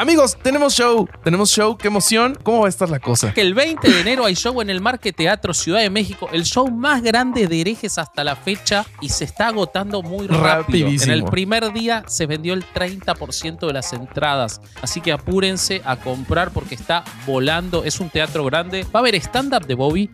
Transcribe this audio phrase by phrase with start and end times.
[0.00, 2.34] Amigos, tenemos show, tenemos show, qué emoción.
[2.42, 3.34] ¿Cómo va a estar la cosa?
[3.34, 6.44] Que el 20 de enero hay show en el Marque Teatro Ciudad de México, el
[6.44, 10.42] show más grande de herejes hasta la fecha y se está agotando muy rápido.
[10.42, 11.12] Rapidísimo.
[11.12, 15.96] En el primer día se vendió el 30% de las entradas, así que apúrense a
[15.96, 18.84] comprar porque está volando, es un teatro grande.
[18.84, 20.08] Va a haber stand-up de Bobby,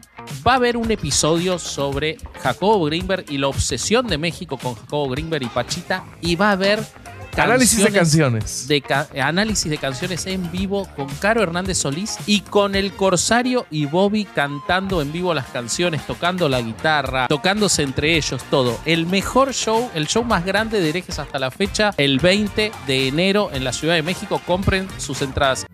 [0.45, 5.11] va a haber un episodio sobre Jacobo Greenberg y la obsesión de México con Jacobo
[5.11, 6.81] Greenberg y Pachita y va a haber
[7.45, 8.69] Análisis de canciones.
[8.69, 13.67] de ca- análisis de canciones en vivo con Caro Hernández Solís y con el Corsario
[13.71, 18.79] y Bobby cantando en vivo las canciones, tocando la guitarra, tocándose entre ellos, todo.
[18.85, 23.09] El mejor show, el show más grande de herejes hasta la fecha, el 20 de
[23.09, 24.41] enero en la Ciudad de México.
[24.47, 25.67] Compren sus entradas.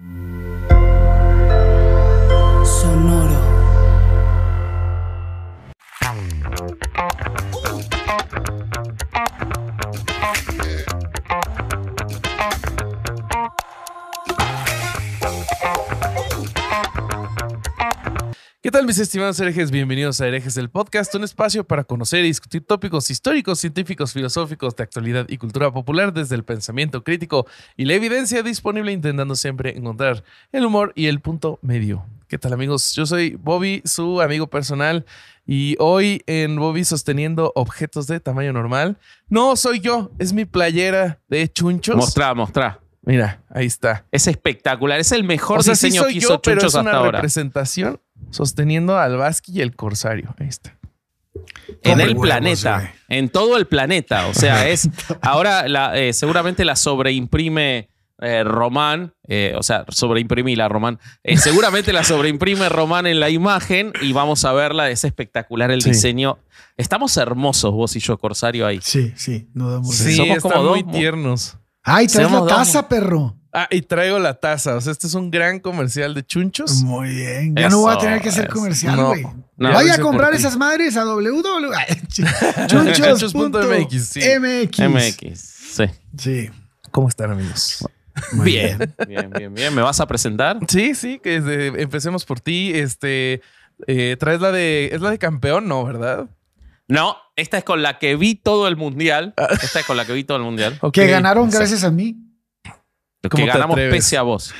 [18.62, 19.72] ¿Qué tal mis estimados herejes?
[19.72, 24.77] Bienvenidos a Herejes el Podcast, un espacio para conocer y discutir tópicos históricos, científicos, filosóficos
[24.77, 27.44] de actualidad y cultura popular desde el pensamiento crítico
[27.77, 32.06] y la evidencia disponible intentando siempre encontrar el humor y el punto medio.
[32.28, 32.94] ¿Qué tal amigos?
[32.94, 35.06] Yo soy Bobby, su amigo personal
[35.44, 38.96] y hoy en Bobby sosteniendo objetos de tamaño normal.
[39.28, 41.96] No soy yo, es mi playera de chunchos.
[41.96, 42.78] Mostrá, mostrá.
[43.05, 44.06] Mira, ahí está.
[44.12, 45.00] Es espectacular.
[45.00, 46.90] Es el mejor O sea, sí diseño soy que yo, hizo pero Chunchos es una
[46.92, 47.20] hasta ahora.
[48.33, 50.34] Sosteniendo al Vasqui y el Corsario.
[50.38, 50.77] Ahí está.
[51.83, 52.91] en el huevos, planeta, güey.
[53.08, 54.27] en todo el planeta.
[54.27, 54.89] O sea, es
[55.22, 57.89] ahora la, eh, seguramente la sobreimprime
[58.20, 61.00] eh, Román, eh, o sea, sobreimprimí la Román.
[61.24, 64.91] Eh, seguramente la sobreimprime Román en la imagen y vamos a verla.
[64.91, 65.91] Es espectacular el Sí.
[65.91, 66.39] diseño.
[66.77, 68.78] Estamos hermosos vos y yo, Corsario, ahí.
[68.83, 71.58] Sí, sí, no damos Sí, somos están como muy dos- tiernos.
[71.83, 73.36] Ay, traes la taza, perro.
[73.55, 74.77] Ah, y traigo la taza.
[74.77, 76.83] O sea, este es un gran comercial de chunchos.
[76.84, 77.55] Muy bien.
[77.55, 79.22] Ya no voy a tener que hacer comercial, güey.
[79.58, 81.70] No, Vaya a comprar esas madres a www.
[81.77, 82.96] Ay, Chunchos.mx,
[83.30, 84.05] Chunchos.mx.
[84.08, 84.20] sí.
[84.39, 85.39] MX.
[85.40, 85.85] Sí.
[86.17, 86.51] Sí.
[86.90, 87.85] ¿Cómo están, amigos?
[88.33, 89.74] Muy Bien, bien, bien, bien.
[89.74, 90.58] ¿Me vas a presentar?
[90.69, 92.73] Sí, sí, que desde- empecemos por ti.
[92.74, 93.40] Este,
[93.86, 95.84] eh, traes la de, es la de campeón, ¿no?
[95.84, 96.29] ¿Verdad?
[96.89, 99.34] No, esta es con la que vi todo el mundial.
[99.63, 100.79] Esta es con la que vi todo el mundial.
[100.83, 100.92] Ok.
[100.95, 102.17] Que ganaron gracias a mí.
[103.28, 103.94] ¿Cómo Que ganamos atreves?
[103.96, 104.55] pese a vos.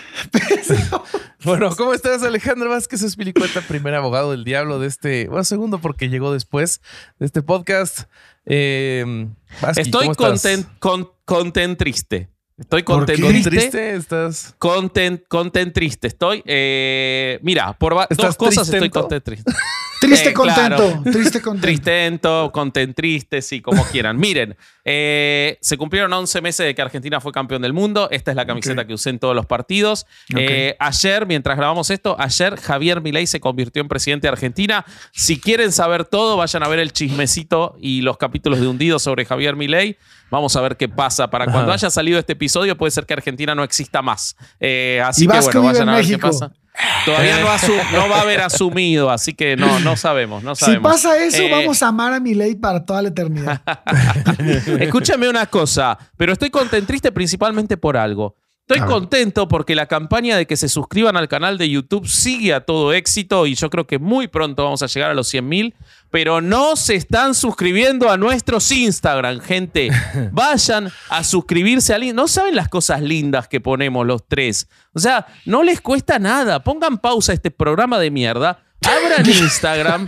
[1.45, 6.09] Bueno, ¿cómo estás, Alejandro Vázquez Espilicueta, primer abogado del diablo de este, bueno, segundo porque
[6.09, 6.81] llegó después
[7.19, 8.03] de este podcast.
[8.47, 9.29] Eh,
[9.61, 12.32] Vázquez, Estoy content, con, content triste.
[12.59, 13.51] Estoy ¿Por content triste.
[13.51, 14.55] triste estás?
[14.59, 16.07] Content, content triste.
[16.09, 16.43] Estoy.
[16.47, 19.53] eh, mira, por va- ¿Estás dos cosas estoy content triste.
[20.01, 20.77] Triste Eh, contento.
[20.77, 21.03] claro.
[21.13, 21.65] Triste contento.
[21.65, 24.17] Tristento, content triste, sí, como quieran.
[24.19, 28.09] Miren, eh, se cumplieron 11 meses de que Argentina fue campeón del mundo.
[28.11, 30.07] Esta es la camiseta que usé en todos los partidos.
[30.37, 34.85] Eh, ayer, mientras grabamos esto, ayer Javier Milei se convirtió en presidente de Argentina.
[35.13, 39.25] Si quieren saber todo, vayan a ver el chismecito y los capítulos de Hundido sobre
[39.25, 39.99] Javier Milei.
[40.33, 41.29] Vamos a ver qué pasa.
[41.29, 44.35] Para cuando haya salido este episodio, puede ser que Argentina no exista más.
[44.59, 46.29] Eh, así Y que bueno, vayan a ver qué México.
[46.29, 46.53] pasa.
[47.05, 47.39] Todavía
[47.93, 51.51] no, va a haber asumido, así que no, no sabemos, no Si pasa eso, Eh,
[51.51, 53.61] vamos a amar a mi ley para toda la eternidad.
[54.81, 58.35] Escúchame una cosa, pero estoy contento, triste principalmente por algo.
[58.69, 62.61] Estoy contento porque la campaña de que se suscriban al canal de YouTube sigue a
[62.61, 65.75] todo éxito y yo creo que muy pronto vamos a llegar a los 100 mil,
[66.11, 69.91] pero no se están suscribiendo a nuestros Instagram, gente.
[70.33, 72.15] Vayan a suscribirse al...
[72.15, 74.69] No saben las cosas lindas que ponemos los tres.
[74.95, 76.63] O sea, no les cuesta nada.
[76.63, 78.63] Pongan pausa a este programa de mierda.
[78.85, 80.07] Abran Instagram,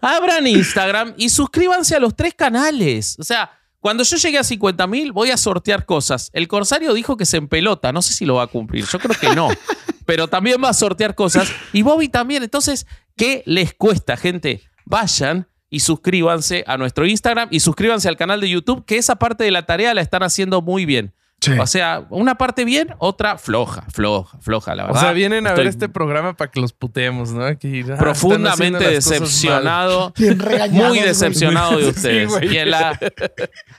[0.00, 3.16] abran Instagram y suscríbanse a los tres canales.
[3.20, 6.30] O sea, cuando yo llegue a 50 mil, voy a sortear cosas.
[6.34, 7.92] El Corsario dijo que se empelota.
[7.92, 8.84] No sé si lo va a cumplir.
[8.84, 9.48] Yo creo que no.
[10.06, 11.50] Pero también va a sortear cosas.
[11.72, 12.42] Y Bobby también.
[12.42, 12.86] Entonces,
[13.16, 14.62] ¿qué les cuesta, gente?
[14.84, 19.44] Vayan y suscríbanse a nuestro Instagram y suscríbanse al canal de YouTube, que esa parte
[19.44, 21.14] de la tarea la están haciendo muy bien.
[21.40, 21.52] Sí.
[21.58, 25.00] O sea, una parte bien, otra floja, floja, floja, la O verdad.
[25.00, 27.44] sea, vienen a ver este programa para que los puteemos, ¿no?
[27.44, 30.12] Aquí, ah, profundamente decepcionado.
[30.70, 32.30] Muy decepcionado de ustedes.
[32.42, 32.98] y en la,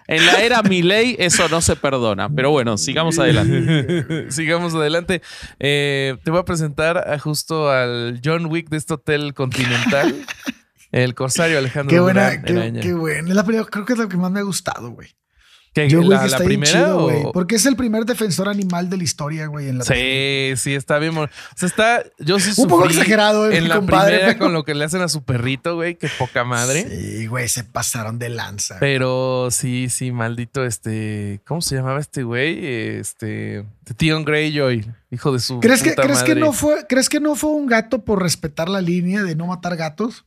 [0.07, 2.29] en la era Milei eso no se perdona.
[2.29, 4.31] Pero bueno, sigamos adelante.
[4.31, 5.21] Sigamos adelante.
[5.59, 10.15] Eh, te voy a presentar a justo al John Wick de este hotel continental.
[10.91, 13.29] el corsario Alejandro Qué buena, Durán qué, qué buena.
[13.29, 15.09] Es la creo que es lo que más me ha gustado, güey.
[15.73, 17.23] ¿Qué, Yo, güey, la, que primera chido, güey.
[17.23, 19.69] o- Porque es el primer defensor animal de la historia, güey.
[19.69, 19.85] En la.
[19.85, 21.17] Sí, sí, está bien.
[21.17, 22.03] O sea, está.
[22.19, 24.75] Yo sí Un poco exagerado, eh, En mi la compadre, primera pero- con lo que
[24.75, 25.95] le hacen a su perrito, güey.
[25.95, 26.85] Qué poca madre.
[26.89, 28.77] Sí, güey, se pasaron de lanza.
[28.81, 31.39] Pero sí, sí, maldito este.
[31.45, 32.65] ¿Cómo se llamaba este güey?
[32.65, 33.65] Este.
[33.95, 35.59] Tion Greyjoy, hijo de su.
[35.61, 38.67] ¿Crees que, puta ¿crees, que no fue, ¿Crees que no fue un gato por respetar
[38.67, 40.25] la línea de no matar gatos?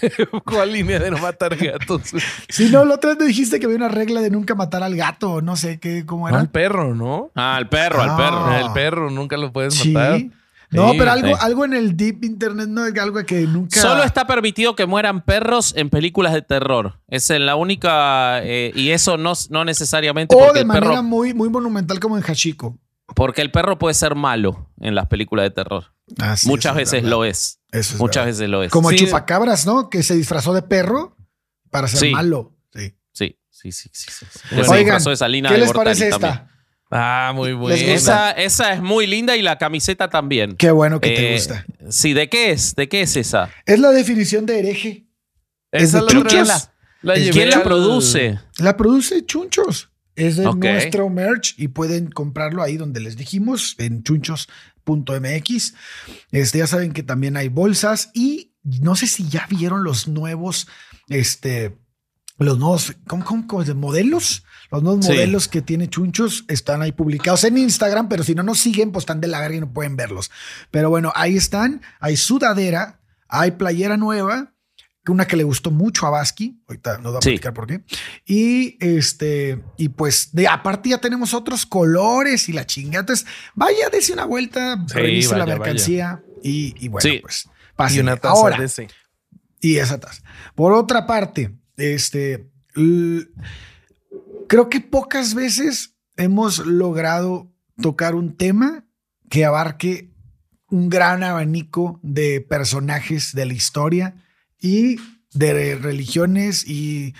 [0.44, 2.02] ¿Cuál línea de no matar gatos?
[2.48, 4.94] Si no, la otra vez me dijiste que había una regla de nunca matar al
[4.96, 6.38] gato, no sé qué, cómo era.
[6.40, 7.30] Al perro, ¿no?
[7.34, 8.16] Ah, al perro, al Ah.
[8.16, 8.66] perro.
[8.66, 9.92] El perro nunca lo puedes sí.
[9.92, 10.20] matar.
[10.70, 11.34] No, Sí, pero algo, sí.
[11.40, 13.80] algo en el deep internet no es algo que nunca.
[13.80, 17.00] Solo está permitido que mueran perros en películas de terror.
[17.08, 18.40] Esa es la única.
[18.44, 21.98] eh, y eso no, no necesariamente O porque de el, manera perro, muy, muy monumental
[22.00, 22.76] como en Hachiko.
[23.14, 25.84] porque el perro puede ser malo en las películas de terror.
[26.20, 27.10] Ah, sí, Muchas veces verdad.
[27.10, 27.57] lo es.
[27.72, 28.38] Eso es Muchas verdad.
[28.38, 28.70] veces lo es.
[28.72, 28.96] Como Sí.
[28.96, 29.90] Chupacabras, ¿no?
[29.90, 31.16] Que se disfrazó de perro
[31.70, 32.10] para ser Sí.
[32.10, 32.54] malo.
[32.72, 32.94] Sí.
[33.50, 34.08] Sí, sí, sí.
[34.10, 34.26] sí.
[34.52, 34.70] Bueno.
[34.70, 36.32] Oigan, disfrazó de Salina ¿qué de les parece también.
[36.32, 36.48] esta?
[36.92, 37.76] Ah, muy bueno.
[37.76, 37.92] gusta?
[37.92, 40.54] Esa, esa es muy linda y la camiseta también.
[40.56, 41.66] Qué bueno que te Eh, gusta.
[41.90, 42.74] Sí, ¿de qué es?
[42.76, 43.50] ¿De qué es esa?
[43.66, 45.06] Es la definición de hereje.
[45.72, 46.48] Esa es de Chunchos.
[47.02, 48.38] la ¿Quién llevé ¿Quién la produce?
[48.58, 49.90] La produce Chunchos.
[50.14, 54.02] Es de nuestro merch y pueden comprarlo ahí donde les dijimos, en
[54.88, 55.74] chunchos.mx.
[56.32, 60.68] Este, ya saben que también hay bolsas y no sé si ya vieron los nuevos,
[61.08, 61.78] este,
[62.38, 64.44] los nuevos, ¿cómo, cómo, cómo de modelos?
[64.70, 65.12] Los nuevos Sí.
[65.12, 69.02] modelos que tiene Chunchos están ahí publicados en Instagram, pero si no nos siguen, pues
[69.04, 70.30] están de la verga y no pueden verlos.
[70.70, 71.80] Pero bueno, ahí están.
[72.00, 74.52] Hay sudadera, hay playera nueva,
[75.08, 76.60] que una que le gustó mucho a Basqui.
[76.68, 77.30] Ahorita nos va a Sí.
[77.30, 77.82] platicar por qué.
[78.26, 83.00] Y este, y pues de aparte ya tenemos otros colores y la chingada.
[83.00, 87.20] Entonces, vaya, dese una vuelta, Sí, revise la mercancía y, y bueno, Sí.
[87.22, 88.02] pues Y pásenle.
[88.02, 88.88] una taza Ahora, de ese.
[89.62, 90.22] y esa taza.
[90.54, 92.50] Por otra parte, este,
[94.46, 97.50] creo que pocas veces hemos logrado
[97.80, 98.84] tocar un tema
[99.30, 100.10] que abarque
[100.70, 104.14] un gran abanico de personajes de la historia
[104.60, 104.96] y
[105.32, 107.14] de religiones y,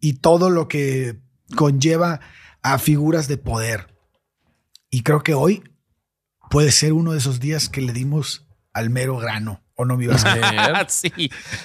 [0.00, 1.16] y todo lo que
[1.56, 2.20] conlleva
[2.62, 3.88] a figuras de poder.
[4.90, 5.62] Y creo que hoy
[6.50, 9.60] puede ser uno de esos días que le dimos al mero grano.
[9.76, 10.86] ¿O no me ibas a Ver.
[10.88, 11.10] sí,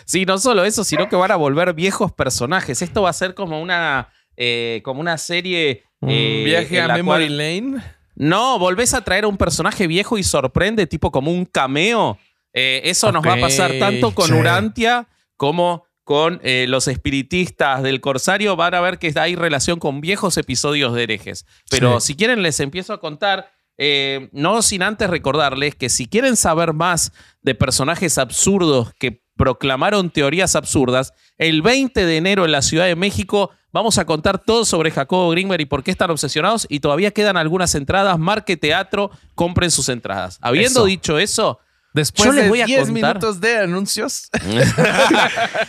[0.03, 2.81] sí, no solo eso, sino que van a volver viejos personajes.
[2.81, 5.83] Esto va a ser como una, eh, como una serie.
[5.99, 7.83] Un eh, viaje a la Memory cual- Lane.
[8.15, 12.17] No, volvés a traer a un personaje viejo y sorprende, tipo como un cameo.
[12.51, 14.33] Eh, eso nos va a pasar tanto con sí.
[14.33, 15.07] Urantia
[15.39, 18.57] como con eh, los espiritistas del Corsario.
[18.57, 21.45] Van a ver que hay relación con viejos episodios de herejes.
[21.69, 23.49] Pero si quieren, les empiezo a contar.
[23.81, 30.09] eh, no sin antes recordarles que si quieren saber más de personajes absurdos que proclamaron
[30.09, 34.65] teorías absurdas, el 20 de enero en la Ciudad de México vamos a contar todo
[34.65, 38.19] sobre Jacobo Greenberg y por qué están obsesionados y todavía quedan algunas entradas.
[38.19, 40.37] Marque Teatro, compren sus entradas.
[40.41, 40.85] Habiendo Eso.
[40.85, 41.59] dicho eso,
[41.91, 42.93] Después Yo les de voy a 10 contar.
[43.15, 44.29] minutos de anuncios.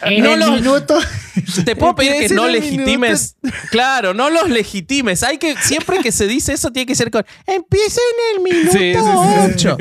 [0.03, 0.99] En No el lo- minuto.
[1.65, 3.37] te puedo pedir que no legitimes.
[3.71, 5.23] Claro, no los legitimes.
[5.23, 7.25] Hay que, siempre que se dice eso, tiene que ser con.
[7.47, 9.69] Empieza en el minuto Sí, sí, sí.
[9.69, 9.79] 8.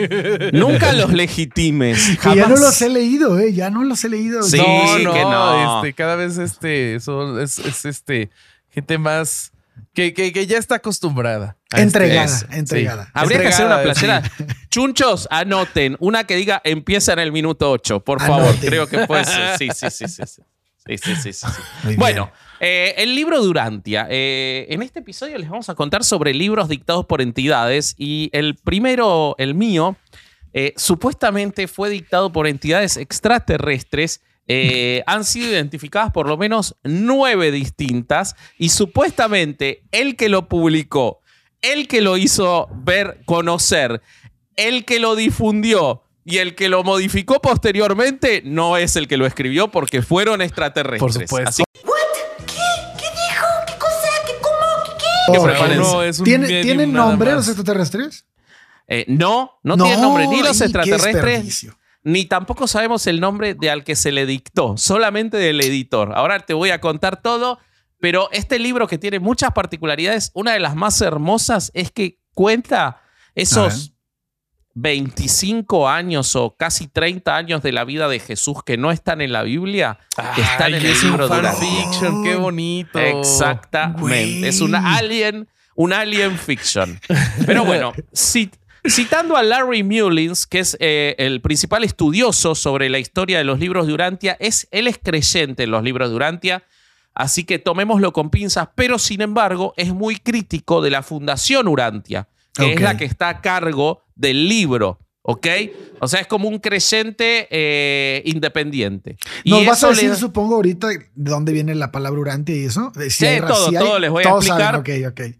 [0.54, 2.18] Nunca los legitimes.
[2.22, 3.54] Que ya no los he leído, eh.
[3.54, 4.42] Ya no los he leído.
[4.44, 5.78] Sí, no, no, que no.
[5.84, 8.30] Este, cada vez este, son- es, es, este,
[8.70, 9.52] gente más
[9.94, 11.58] que, que, que ya está acostumbrada.
[11.72, 13.06] A Entregada, este- entregada.
[13.06, 13.12] sí.
[13.14, 14.24] Habría que hacer una playera.
[14.70, 15.96] Chunchos, anoten.
[16.00, 18.50] Una que diga empieza en el minuto 8, por favor.
[18.50, 18.70] Anoten.
[18.70, 19.58] Creo que puede ser.
[19.58, 20.24] Sí, sí, sí, sí.
[20.26, 20.42] sí.
[20.88, 21.48] Sí, sí, sí, sí,
[21.88, 21.96] sí.
[21.98, 24.08] Bueno, eh, el libro Durantia.
[24.10, 28.56] Eh, en este episodio les vamos a contar sobre libros dictados por entidades y el
[28.56, 29.98] primero, el mío,
[30.54, 34.22] eh, supuestamente fue dictado por entidades extraterrestres.
[34.52, 41.19] eh, han sido identificadas por lo menos nueve distintas y supuestamente el que lo publicó,
[41.62, 44.02] el que lo hizo ver, conocer,
[44.56, 49.26] el que lo difundió y el que lo modificó posteriormente no es el que lo
[49.26, 51.00] escribió porque fueron extraterrestres.
[51.00, 51.50] Por supuesto.
[51.50, 53.48] Así ¿Qué dijo?
[53.68, 54.10] ¿Qué cosa?
[54.26, 54.84] ¿Qué cómo?
[54.86, 55.32] ¿Qué qué?
[55.34, 58.26] que Oh, no, es un ¿Tiene- medium ¿Tienen nombre los extraterrestres?
[58.88, 61.68] Eh, no, no, tiene nombre ni los extraterrestres,
[62.04, 66.12] ni tampoco sabemos el nombre de al que se le dictó, solamente del editor.
[66.16, 67.60] Ahora te voy a contar todo,
[68.00, 73.02] pero este libro que tiene muchas particularidades, una de las más hermosas es que cuenta
[73.36, 73.94] esos
[74.76, 79.32] 25 años o casi 30 años de la vida de Jesús que no están en
[79.34, 80.00] la Biblia,
[80.36, 81.52] que están en el libro Durantia.
[81.54, 83.00] fanfiction, qué bonito.
[83.00, 84.48] Exactamente.
[84.48, 87.00] Es una alien, un alien fiction.
[87.46, 88.54] Pero bueno, cit-
[88.88, 93.60] citando a Larry Mullins, que es eh, el principal estudioso sobre la historia de los
[93.60, 96.64] libros de Urantia, es, él es creyente en los libros de Urantia.
[97.20, 102.30] Así que tomémoslo con pinzas, pero sin embargo es muy crítico de la Fundación Urantia,
[102.54, 105.00] que es la que está a cargo del libro.
[105.22, 105.46] ¿Ok?
[106.00, 109.18] O sea, es como un creyente eh, independiente.
[109.44, 112.64] Y Nos vas a le decir, supongo, ahorita de dónde viene la palabra urantia y
[112.64, 112.90] eso.
[112.96, 114.82] Si Sí, hay todo, si hay- todo les voy a explicar.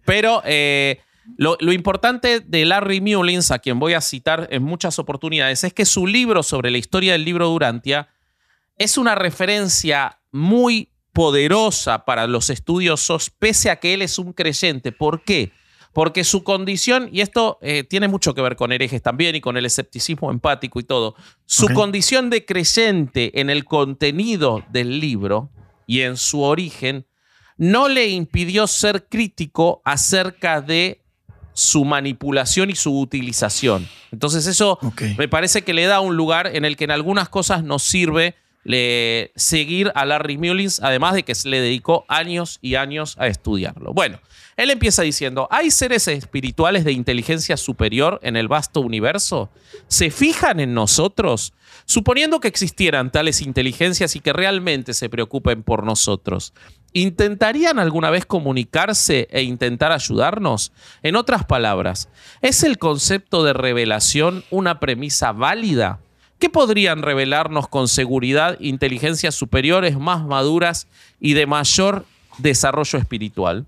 [0.04, 1.00] Pero eh,
[1.38, 5.72] lo, lo importante de Larry Mullins, a quien voy a citar en muchas oportunidades, es
[5.72, 8.08] que su libro sobre la historia del libro Durantia
[8.76, 14.92] es una referencia muy poderosa para los estudiosos, pese a que él es un creyente.
[14.92, 15.52] ¿Por qué?
[15.92, 19.56] Porque su condición, y esto eh, tiene mucho que ver con herejes también y con
[19.56, 25.50] el escepticismo empático y todo, su condición de creyente en el contenido del libro
[25.86, 27.06] y en su origen
[27.56, 31.02] no le impidió ser crítico acerca de
[31.52, 33.86] su manipulación y su utilización.
[34.12, 34.78] Entonces eso
[35.18, 38.36] me parece que le da un lugar en el que en algunas cosas nos sirve
[38.64, 43.26] le- seguir a Larry Mullins, además de que se le dedicó años y años a
[43.26, 43.92] estudiarlo.
[43.92, 44.20] Bueno,
[44.56, 49.50] él empieza diciendo, ¿hay seres espirituales de inteligencia superior en el vasto universo?
[49.88, 51.54] ¿Se fijan en nosotros?
[51.86, 56.52] Suponiendo que existieran tales inteligencias y que realmente se preocupen por nosotros,
[56.92, 60.72] ¿intentarían alguna vez comunicarse e intentar ayudarnos?
[61.02, 62.08] En otras palabras,
[62.42, 66.00] ¿es el concepto de revelación una premisa válida?
[66.40, 70.88] ¿Qué podrían revelarnos con seguridad inteligencias superiores más maduras
[71.20, 72.06] y de mayor
[72.38, 73.66] desarrollo espiritual?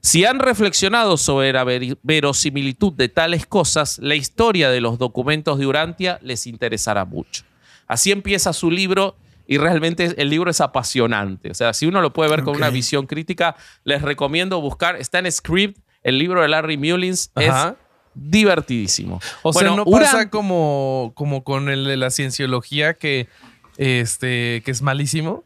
[0.00, 1.64] Si han reflexionado sobre la
[2.02, 7.44] verosimilitud de tales cosas, la historia de los documentos de Urantia les interesará mucho.
[7.86, 9.14] Así empieza su libro
[9.46, 11.50] y realmente el libro es apasionante.
[11.50, 15.18] O sea, si uno lo puede ver con una visión crítica, les recomiendo buscar, está
[15.18, 17.68] en Script, el libro de Larry Mullins, Ajá.
[17.68, 19.20] es divertidísimo.
[19.42, 23.28] O sea, no pasa como, como con el de la cienciología que,
[23.76, 25.44] este, que es malísimo.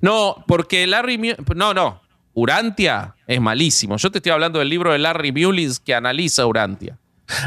[0.00, 1.36] No, porque Larry...
[1.54, 2.00] No, no.
[2.34, 3.96] Urantia es malísimo.
[3.96, 6.98] Yo te estoy hablando del libro de Larry Mullins que analiza Urantia.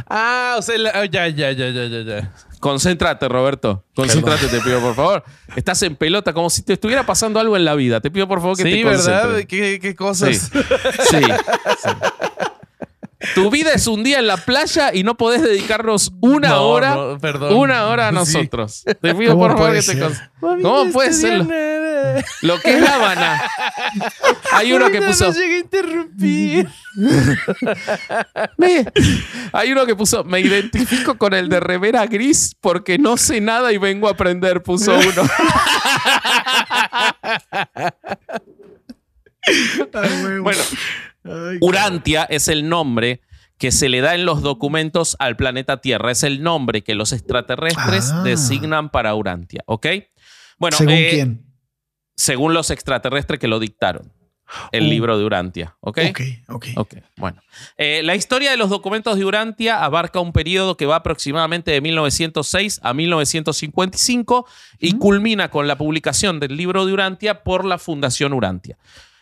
[0.09, 2.33] Ah, o sea, la- ya, ya, ya, ya, ya, ya.
[2.59, 3.85] Concéntrate, Roberto.
[3.95, 5.23] Concéntrate, te pido, por favor.
[5.55, 8.01] Estás en pelota como si te estuviera pasando algo en la vida.
[8.01, 9.21] Te pido, por favor, que Sí, te ¿verdad?
[9.21, 9.45] concentres.
[9.45, 10.35] ¿Qué, qué cosas?
[10.35, 10.59] Sí.
[11.09, 11.17] Sí.
[11.83, 11.89] sí.
[13.35, 16.95] Tu vida es un día en la playa y no podés dedicarnos una No, hora,
[16.95, 17.53] no, perdón.
[17.53, 18.15] una hora a Sí.
[18.15, 18.83] nosotros.
[19.01, 19.99] Te pido ¿Cómo por favor que te ser?
[19.99, 20.15] con-
[20.61, 21.39] ¿Cómo puede ser
[22.41, 23.41] lo, que es La Habana?
[24.53, 25.33] Hay uno que puso.
[25.33, 26.69] llegué a interrumpir.
[28.57, 28.85] Me-
[29.51, 30.23] hay uno que puso.
[30.23, 34.63] Me identifico con el de remera gris porque no sé nada y vengo a aprender.
[34.63, 35.23] Puso uno.
[40.41, 40.61] Bueno,
[41.61, 43.21] Urantia es el nombre
[43.57, 46.11] que se le da en los documentos al planeta Tierra.
[46.11, 48.23] Es el nombre que los extraterrestres Ah.
[48.23, 49.63] designan para Urantia.
[49.65, 49.87] ¿Ok?
[50.57, 51.45] Bueno, ¿Según eh, quién?
[52.15, 54.13] Según los extraterrestres que lo dictaron.
[54.71, 54.89] El Oh.
[54.89, 55.75] libro de Urantia.
[55.81, 55.99] ¿Ok?
[56.09, 56.65] Ok, ok.
[56.77, 57.39] Ok, bueno.
[57.77, 61.81] Eh, la historia de los documentos de Urantia abarca un periodo que va aproximadamente de
[61.81, 64.47] 1906 a 1955
[64.79, 68.77] y culmina con la publicación del libro de Urantia por la Fundación Urantia.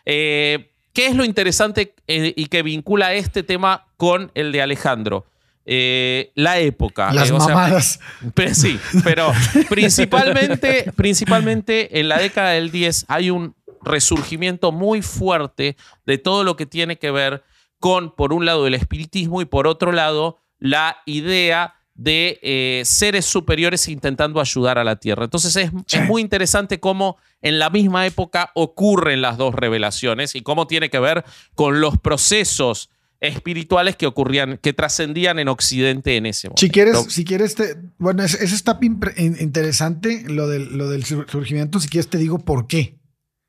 [0.05, 5.27] Eh, ¿Qué es lo interesante eh, y que vincula este tema con el de Alejandro?
[5.63, 7.13] Eh, la época.
[7.13, 7.99] Las Eh, o sea, mamadas.
[8.33, 9.31] pero sí, pero
[9.69, 15.77] principalmente, principalmente en la década del 10 hay un resurgimiento muy fuerte
[16.07, 17.43] de todo lo que tiene que ver
[17.79, 23.25] con, por un lado, el espiritismo y por otro lado, la idea de eh, seres
[23.25, 25.23] superiores intentando ayudar a la Tierra.
[25.25, 25.97] Entonces es, Sí.
[25.97, 30.89] es muy interesante cómo en la misma época ocurren las dos revelaciones y cómo tiene
[30.89, 31.25] que ver
[31.55, 32.89] con los procesos
[33.19, 36.59] espirituales que ocurrían, que trascendían en Occidente en ese momento.
[36.61, 41.25] Si quieres, si quieres, te, bueno, es- eso está interesante, lo del, lo del sur-
[41.29, 41.79] surgimiento.
[41.79, 42.99] Si quieres, te digo por qué.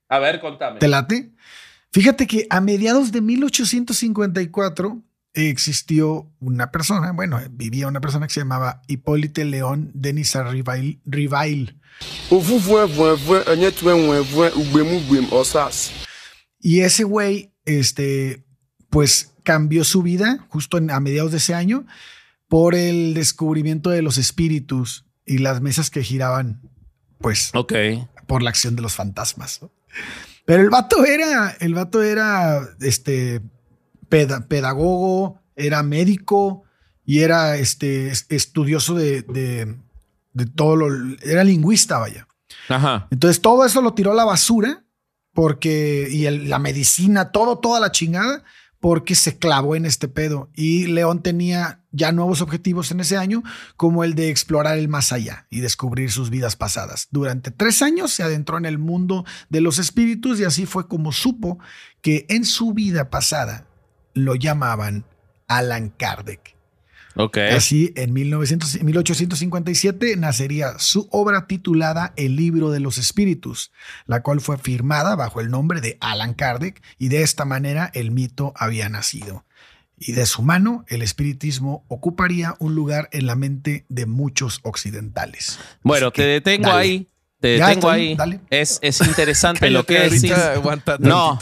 [0.08, 0.78] A ver, contame.
[0.78, 1.32] ¿Te late?
[1.92, 5.02] Fíjate que a mediados de 1854
[5.46, 11.00] existió una persona, bueno, vivía una persona que se llamaba Hipólite León Denisa Rivail.
[11.04, 11.78] Rivail.
[16.60, 18.44] Y ese güey, este,
[18.90, 21.86] pues cambió su vida justo en- a mediados de ese año
[22.48, 26.60] por el descubrimiento de los espíritus y las mesas que giraban,
[27.20, 27.72] pues, Ok.
[28.26, 29.60] por la acción de los fantasmas.
[30.46, 33.42] Pero el vato era, el vato era, este,
[34.08, 36.64] pedagogo, era médico
[37.04, 39.76] y era, este, es- estudioso de, de,
[40.32, 40.88] de todo lo,
[41.22, 42.26] era lingüista, vaya.
[42.68, 43.08] Ajá.
[43.10, 44.84] Entonces todo eso lo tiró a la basura
[45.32, 48.42] porque, y el- la medicina, todo, toda la chingada,
[48.80, 50.50] porque se clavó en este pedo.
[50.54, 53.42] Y León tenía ya nuevos objetivos en ese año,
[53.76, 57.08] como el de explorar el más allá y descubrir sus vidas pasadas.
[57.10, 61.10] Durante tres años se adentró en el mundo de los espíritus y así fue como
[61.10, 61.58] supo
[62.02, 63.66] que en su vida pasada
[64.14, 65.04] lo llamaban
[65.46, 66.56] Alan Kardec.
[67.16, 67.38] Ok.
[67.38, 73.72] Así, en 1900 1857 nacería su obra titulada El libro de los espíritus,
[74.06, 78.12] la cual fue firmada bajo el nombre de Alan Kardec y de esta manera el
[78.12, 79.44] mito había nacido.
[79.98, 85.58] Y de su mano, el espiritismo ocuparía un lugar en la mente de muchos occidentales.
[85.82, 86.80] Bueno, te detengo dale.
[86.80, 87.08] ahí.
[87.40, 88.14] Te Ya detengo estoy, ahí.
[88.16, 88.40] dale.
[88.50, 90.32] Es, es interesante lo que decís.
[90.98, 91.38] No,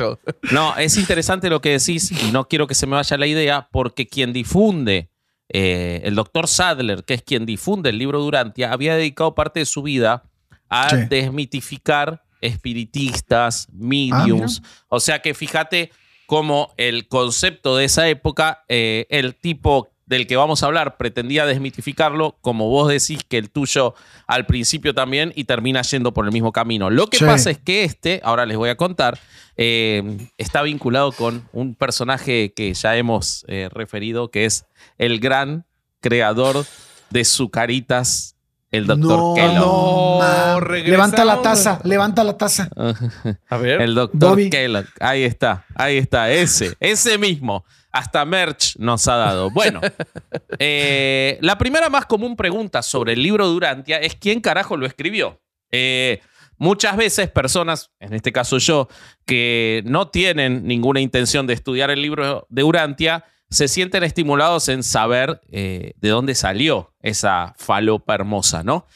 [0.53, 3.69] no, es interesante lo que decís y no quiero que se me vaya la idea
[3.73, 5.09] porque quien difunde,
[5.49, 9.67] eh, el doctor Sadler, que es quien difunde el libro Durantia, había dedicado parte de
[9.67, 10.25] su vida
[10.69, 10.97] a Sí.
[11.09, 14.63] desmitificar espiritistas, mediums.
[14.89, 15.91] o sea que fíjate
[16.27, 21.47] cómo el concepto de esa época, eh, el tipo del que vamos a hablar pretendía
[21.47, 23.95] desmitificarlo, como vos decís que el tuyo
[24.29, 26.91] al principio también, y termina yendo por el mismo camino.
[26.91, 27.25] Lo que Sí.
[27.25, 29.19] pasa es que este, ahora les voy a contar,
[29.57, 34.65] eh, está vinculado con un personaje que ya hemos eh, referido, que es
[34.99, 35.65] el gran
[36.01, 36.65] creador
[37.11, 38.37] de Zucaritas,
[38.71, 39.55] el doctor No, Kellogg.
[39.57, 40.61] No, mam.
[40.61, 40.91] regresamos.
[40.91, 42.69] Levanta la taza, levanta la taza.
[43.49, 43.81] A ver.
[43.81, 44.51] El doctor Bobby.
[44.51, 44.87] Kellogg.
[45.01, 47.65] Ahí está, ahí está, ese, ese mismo.
[47.97, 49.51] Hasta merch nos ha dado.
[49.51, 49.81] Bueno,
[50.59, 55.41] eh, la primera más común pregunta sobre el libro Durantia es quién carajo lo escribió.
[55.71, 56.21] Eh,
[56.59, 58.89] muchas veces personas, en este caso yo,
[59.25, 64.83] que no tienen ninguna intención de estudiar el libro de Durantia, se sienten estimulados en
[64.83, 68.87] saber eh, de dónde salió esa falopa hermosa, ¿no?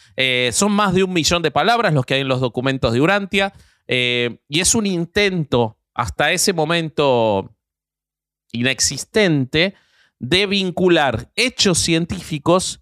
[0.53, 3.53] Son más de un millón de palabras los que hay en los documentos de Urantia
[3.93, 7.57] eh, y es un intento hasta ese momento
[8.53, 9.75] inexistente
[10.19, 12.81] de vincular hechos científicos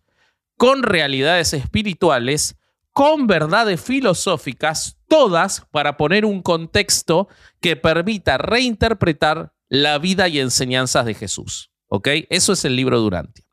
[0.56, 2.56] con realidades espirituales,
[2.92, 7.28] con verdades filosóficas, todas para poner un contexto
[7.60, 11.70] que permita reinterpretar la vida y enseñanzas de Jesús.
[11.86, 12.08] ¿Ok?
[12.28, 13.44] Eso es el libro de Urantia.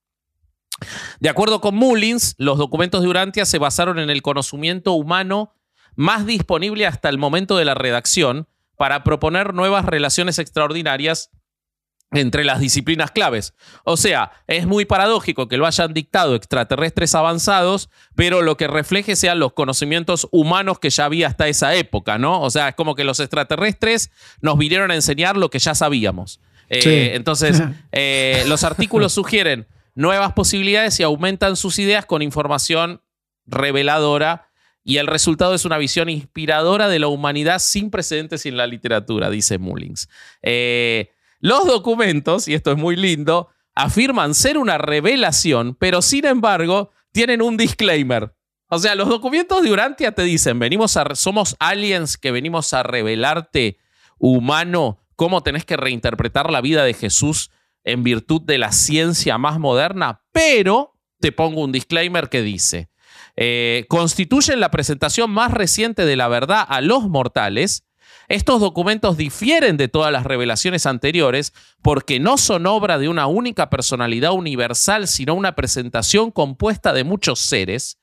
[1.20, 5.54] De acuerdo con Mullins, los documentos de Urantia se basaron en el conocimiento humano
[5.96, 11.30] más disponible hasta el momento de la redacción para proponer nuevas relaciones extraordinarias
[12.12, 13.54] entre las disciplinas claves.
[13.84, 19.16] O sea, es muy paradójico que lo hayan dictado extraterrestres avanzados, pero lo que refleje
[19.16, 22.42] sean los conocimientos humanos que ya había hasta esa época, ¿no?
[22.42, 26.40] O sea, es como que los extraterrestres nos vinieron a enseñar lo que ya sabíamos.
[26.70, 27.16] Eh, Sí.
[27.16, 33.02] Entonces, eh, los artículos sugieren nuevas posibilidades y aumentan sus ideas con información
[33.46, 34.50] reveladora
[34.84, 39.32] y el resultado es una visión inspiradora de la humanidad sin precedentes en la literatura,
[39.32, 40.08] dice Mullins.
[40.44, 46.92] Eh, los documentos, y esto es muy lindo, afirman ser una revelación, pero sin embargo
[47.12, 48.36] tienen un disclaimer.
[48.68, 52.84] O sea, los documentos de Urantia te dicen, venimos a, somos aliens que venimos a
[52.84, 53.78] revelarte,
[54.18, 57.52] humano, cómo tenés que reinterpretar la vida de Jesús
[57.84, 62.90] en virtud de la ciencia más moderna, pero te pongo un disclaimer que dice,
[63.36, 67.86] eh, constituyen la presentación más reciente de la verdad a los mortales.
[68.28, 73.70] Estos documentos difieren de todas las revelaciones anteriores porque no son obra de una única
[73.70, 78.00] personalidad universal, sino una presentación compuesta de muchos seres.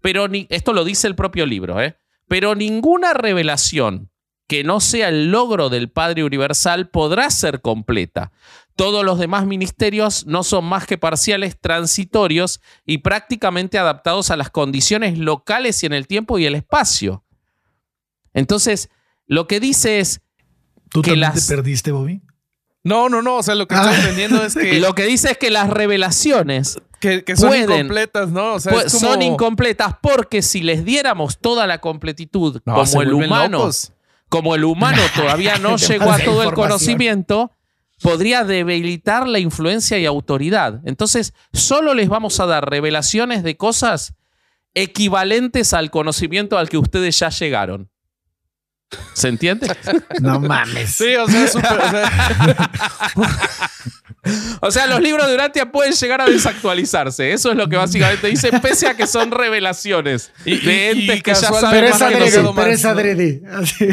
[0.00, 1.96] Pero ni, esto lo dice el propio libro, ¿eh?
[2.28, 4.10] Pero ninguna revelación
[4.46, 8.32] que no sea el logro del Padre Universal podrá ser completa.
[8.76, 14.50] Todos los demás ministerios no son más que parciales transitorios y prácticamente adaptados a las
[14.50, 17.24] condiciones locales y en el tiempo y el espacio.
[18.34, 18.90] Entonces,
[19.32, 20.20] lo que dice es,
[20.90, 22.20] ¿Tú que también las- te perdiste, Bobby?
[22.84, 23.36] No, no, no.
[23.36, 23.82] O sea, lo que Ah.
[23.82, 27.70] estoy entendiendo es que, lo que dice es que las revelaciones que, que son pueden-
[27.70, 28.54] incompletas, ¿no?
[28.54, 32.74] O sea, pues, es como- son incompletas porque si les diéramos toda la completitud No,
[32.74, 33.92] como el humano, locos.
[34.28, 37.52] como el humano todavía no llegó a todo el conocimiento,
[38.02, 40.80] podría debilitar la influencia y autoridad.
[40.84, 44.14] Entonces, solo les vamos a dar revelaciones de cosas
[44.74, 47.90] equivalentes al conocimiento al que ustedes ya llegaron.
[49.14, 49.66] ¿Se entiende?
[50.20, 50.94] No mames.
[50.94, 51.78] Sí, o sea, súper.
[51.78, 52.70] o sea,
[54.60, 57.32] O sea, los libros de Urantia pueden llegar a desactualizarse.
[57.32, 61.22] Eso es lo que básicamente dice, pese a que son revelaciones Y- de entes y
[61.22, 62.00] que ya saben Pero más
[62.68, 63.42] es que adrede.
[63.50, 63.88] Así.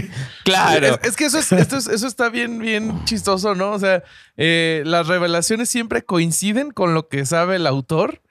[0.46, 1.00] Claro.
[1.02, 3.72] Es, es que eso, es, esto es- eso está bien, bien chistoso, ¿no?
[3.72, 4.04] O sea,
[4.38, 8.22] eh, las revelaciones siempre coinciden con lo que sabe el autor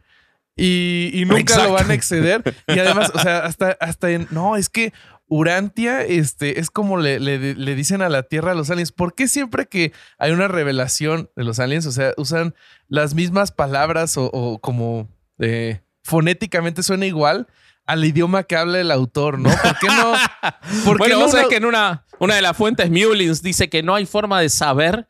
[0.55, 1.65] y, y nunca Exacto.
[1.65, 2.55] lo van a exceder.
[2.69, 4.29] Y además, o sea, hasta, hasta en.
[4.31, 4.93] No, es que
[5.29, 8.93] Urantia este, es como le, le- le dicen a la Tierra a los aliens.
[8.93, 12.55] ¿Por qué siempre que hay una revelación de los aliens, o sea, usan
[12.89, 17.47] las mismas palabras o, o como eh, fonéticamente suena igual
[17.85, 19.51] al idioma que habla el autor, ¿no?
[19.51, 20.13] ¿Por qué no?
[20.85, 23.69] ¿por qué bueno, no vos sabés que en una, una de las fuentes, Mullins, dice
[23.71, 25.09] que no hay forma de saber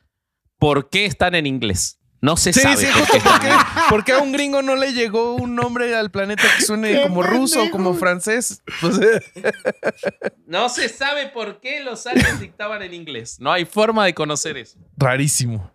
[0.59, 1.98] por qué están en inglés.
[2.21, 3.49] No se Sí, sabe sí, por qué porque,
[3.91, 7.23] porque a un gringo no le llegó un nombre al planeta que suene ¡Qué como
[7.23, 7.77] ruso, pendejo!
[7.77, 8.63] como francés.
[8.81, 8.99] Pues,
[10.47, 13.39] No se sabe por qué los aliens dictaban en inglés.
[13.41, 14.79] No hay forma de conocer eso.
[14.97, 15.71] rarísimo.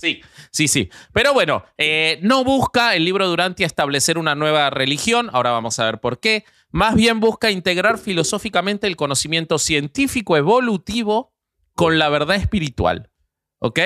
[0.00, 0.20] Sí,
[0.50, 0.90] sí, sí.
[1.12, 5.84] Pero bueno, eh, no busca el libro Durantia establecer una nueva religión, ahora vamos a
[5.84, 6.44] ver por qué.
[6.72, 11.32] Más bien busca integrar filosóficamente el conocimiento científico evolutivo
[11.74, 13.10] con la verdad espiritual.
[13.58, 13.80] ¿Ok?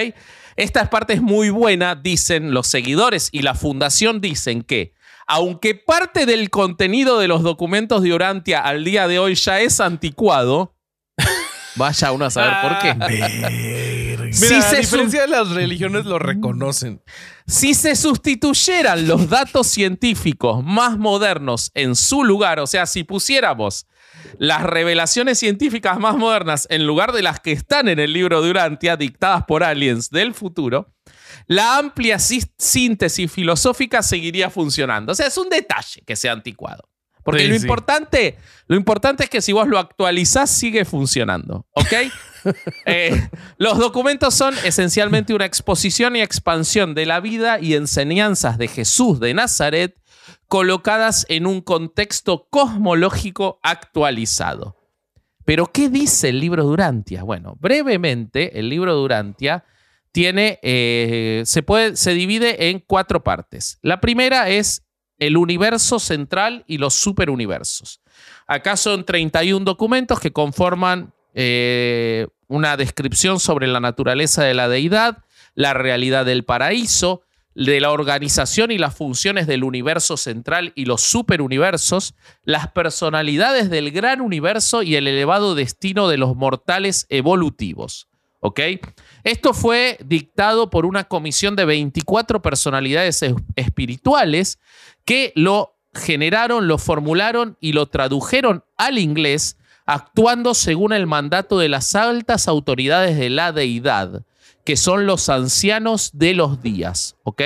[0.56, 4.94] Esta parte es muy buena, dicen los seguidores y la fundación dicen que,
[5.26, 9.80] aunque parte del contenido de los documentos de Urantia al día de hoy ya es
[9.80, 10.76] anticuado,
[11.76, 12.94] vaya uno a saber por qué.
[12.94, 13.50] Verga.
[13.50, 17.02] Mira, Sí a se diferencia de las religiones lo reconocen.
[17.46, 23.86] Si se sustituyeran los datos científicos más modernos en su lugar, o sea, si pusiéramos
[24.38, 28.50] las revelaciones científicas más modernas en lugar de las que están en el libro de
[28.50, 30.94] Urantia, dictadas por aliens del futuro,
[31.46, 35.12] la amplia sis- síntesis filosófica seguiría funcionando.
[35.12, 36.88] O sea, es un detalle que sea anticuado.
[37.22, 37.62] Porque Sí, lo, sí.
[37.62, 41.66] importante, lo importante es que si vos lo actualizás, sigue funcionando.
[41.72, 41.92] ¿Ok?
[42.86, 43.28] Eh,
[43.58, 49.20] los documentos son esencialmente una exposición y expansión de la vida y enseñanzas de Jesús
[49.20, 49.94] de Nazaret
[50.50, 54.76] colocadas en un contexto cosmológico actualizado.
[55.44, 57.22] Pero, ¿qué dice el libro Durantia?
[57.22, 59.64] Bueno, brevemente, el libro Durantia
[60.10, 63.78] tiene, eh, se, puede, se divide en cuatro partes.
[63.80, 64.84] La primera es
[65.20, 68.00] el universo central y los superuniversos.
[68.48, 75.18] Acá son 31 documentos que conforman eh, una descripción sobre la naturaleza de la deidad,
[75.54, 77.22] la realidad del paraíso,
[77.66, 83.90] de la organización y las funciones del universo central y los superuniversos, las personalidades del
[83.90, 88.08] gran universo y el elevado destino de los mortales evolutivos.
[88.42, 88.60] ¿Ok?
[89.24, 94.58] Esto fue dictado por una comisión de 24 personalidades es- espirituales
[95.04, 101.68] que lo generaron, lo formularon y lo tradujeron al inglés, actuando según el mandato de
[101.68, 104.24] las altas autoridades de la deidad,
[104.70, 107.16] que son los ancianos de los días.
[107.24, 107.42] ¿Ok?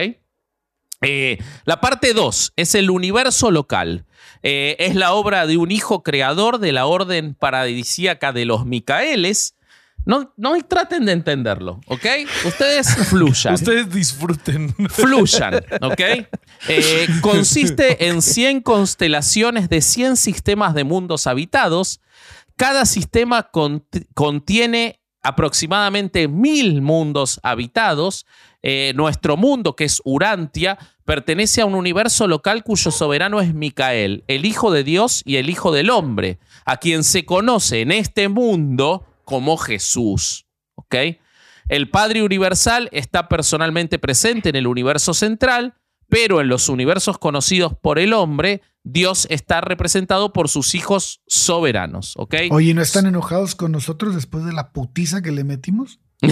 [1.01, 4.05] Eh, la parte 2 es el universo local.
[4.43, 9.55] Eh, es la obra de un hijo creador de la orden paradisíaca de los Micaeles.
[10.05, 12.05] No, no traten de entenderlo, ¿ok?
[12.45, 13.55] Ustedes fluyan.
[13.55, 14.75] Ustedes disfruten.
[14.91, 16.01] Fluyan, ¿ok?
[16.69, 22.03] Eh, consiste en 100 constelaciones de 100 sistemas de mundos habitados.
[22.57, 28.27] Cada sistema cont- contiene aproximadamente mil mundos habitados.
[28.63, 34.25] Eh, nuestro mundo, que es Urantia, pertenece a un universo local cuyo soberano es Micael,
[34.29, 38.29] el Hijo de Dios y el Hijo del Hombre, a quien se conoce en este
[38.29, 40.47] mundo como Jesús.
[41.69, 45.75] El Padre Universal está personalmente presente en el universo central,
[46.09, 52.15] pero en los universos conocidos por el hombre, Dios está representado por sus hijos soberanos.
[52.17, 52.35] ¿ok?
[52.51, 55.99] Oye, ¿no están enojados con nosotros después de la putiza que le metimos?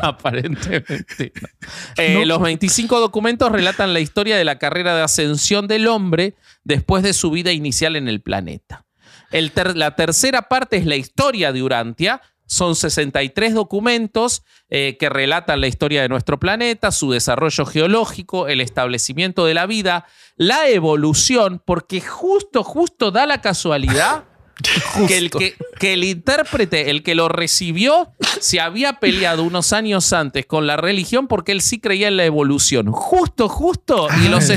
[0.00, 1.32] Aparentemente.
[1.40, 1.48] no.
[1.96, 2.24] Eh, No.
[2.24, 6.34] Los 25 documentos relatan la historia de la carrera de ascensión del hombre
[6.64, 8.84] después de su vida inicial en el planeta.
[9.30, 12.20] El ter- la tercera parte es la historia de Urantia.
[12.52, 18.60] Son 63 documentos eh, que relatan la historia de nuestro planeta, su desarrollo geológico, el
[18.60, 20.04] establecimiento de la vida,
[20.36, 24.24] la evolución, porque justo, justo da la casualidad
[25.08, 30.12] que el, que, que el intérprete, el que lo recibió, se había peleado unos años
[30.12, 32.92] antes con la religión porque él sí creía en la evolución.
[32.92, 34.08] Justo, justo.
[34.22, 34.52] Y los,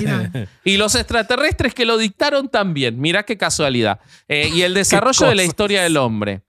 [0.66, 3.00] y los extraterrestres que lo dictaron también.
[3.00, 4.02] Mirá qué casualidad.
[4.28, 6.42] Eh, y el desarrollo de la historia del hombre.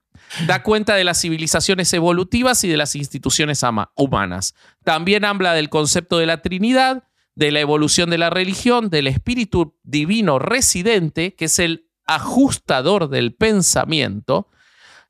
[0.45, 3.61] Da cuenta de las civilizaciones evolutivas y de las instituciones
[3.95, 4.55] humanas.
[4.83, 7.03] También habla del concepto de la Trinidad,
[7.35, 13.35] de la evolución de la religión, del espíritu divino residente, que es el ajustador del
[13.35, 14.49] pensamiento,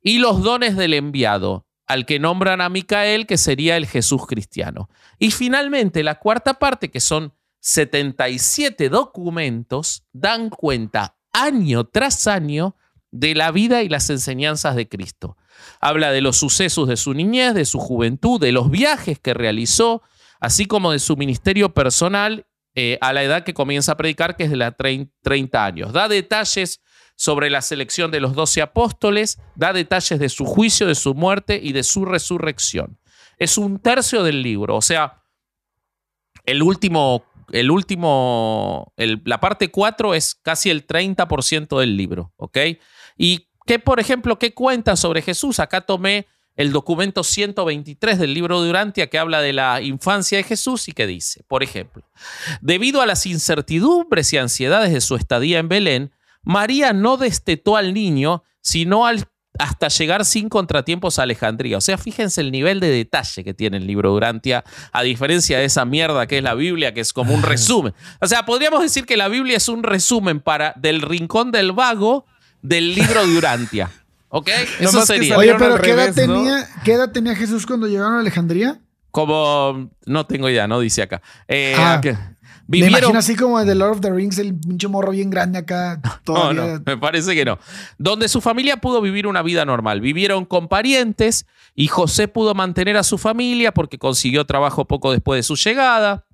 [0.01, 4.89] y los dones del enviado, al que nombran a Micael, que sería el Jesús cristiano.
[5.19, 12.75] Y finalmente, la cuarta parte, que son 77 documentos, dan cuenta año tras año
[13.19, 15.37] de la vida y las enseñanzas de Cristo.
[15.81, 20.01] Habla de los sucesos de su niñez, de su juventud, de los viajes que realizó,
[20.39, 24.43] así como de su ministerio personal eh, a la edad que comienza a predicar, que
[24.43, 25.93] es de la trein- 30 años.
[25.93, 26.81] Da detalles
[27.15, 31.59] sobre la selección de los doce apóstoles, da detalles de su juicio, de su muerte
[31.61, 32.99] y de su resurrección.
[33.39, 35.23] Es un tercio del libro, o sea,
[36.45, 42.57] el último, el último, la parte 4 es casi el 30% del libro, ¿ok?
[43.17, 45.59] Y que, por ejemplo, ¿qué cuenta sobre Jesús?
[45.59, 50.43] Acá tomé el documento 123 del libro de Urantia que habla de la infancia de
[50.43, 52.03] Jesús y que dice, por ejemplo,
[52.61, 56.11] debido a las incertidumbres y ansiedades de su estadía en Belén,
[56.43, 59.25] María no destetó al niño, sino al-
[59.59, 61.77] hasta llegar sin contratiempos a Alejandría.
[61.77, 65.57] O sea, fíjense el nivel de detalle que tiene el libro de Urantia, a diferencia
[65.59, 67.93] de esa mierda que es la Biblia, que es como un resumen.
[68.21, 72.25] O sea, podríamos decir que la Biblia es un resumen para del rincón del vago
[72.61, 73.89] del libro de Urantia.
[74.29, 74.49] ¿Ok?
[74.79, 75.37] Eso sería.
[75.37, 78.79] Oye, pero ¿qué edad, tenía, ¿qué edad tenía Jesús cuando llegaron a Alejandría?
[79.11, 81.21] Como, no tengo idea, no dice acá.
[81.47, 84.53] Eh, Ah, que- Me vivieron, imagino así como en The Lord of the Rings, el
[84.53, 85.99] pinche morro bien grande acá.
[86.03, 86.61] No, Todavía.
[86.77, 87.57] no, me parece que no.
[87.97, 90.01] Donde su familia pudo vivir una vida normal.
[90.01, 95.39] Vivieron con parientes y José pudo mantener a su familia porque consiguió trabajo poco después
[95.39, 96.25] de su llegada.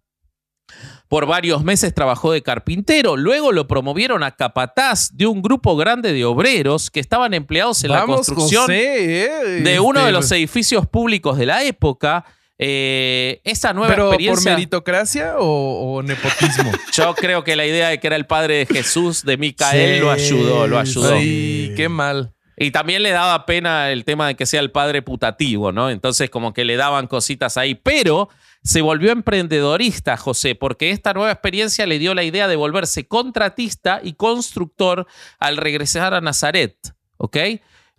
[1.08, 3.18] Por varios meses trabajó de carpintero.
[3.18, 7.92] Luego lo promovieron a capataz de un grupo grande de obreros que estaban empleados en
[7.92, 12.26] la construcción José, eh, de uno este, de los edificios públicos de la época.
[12.58, 14.52] Eh, esa nueva ¿Pero por experiencia.
[14.54, 16.72] meritocracia o, o nepotismo?
[16.94, 20.12] Yo creo que la idea de que era el padre de Jesús, de Micael, lo
[20.12, 21.14] ayudó, lo ayudó.
[21.14, 22.34] Ay, qué mal.
[22.56, 25.90] Y también le daba pena el tema de que sea el padre putativo, ¿no?
[25.90, 27.76] Entonces como que le daban cositas ahí.
[27.76, 28.30] Pero
[28.64, 34.00] se volvió emprendedorista, José, porque esta nueva experiencia le dio la idea de volverse contratista
[34.04, 35.06] y constructor
[35.40, 36.78] al regresar a Nazaret,
[37.18, 37.38] ¿ok?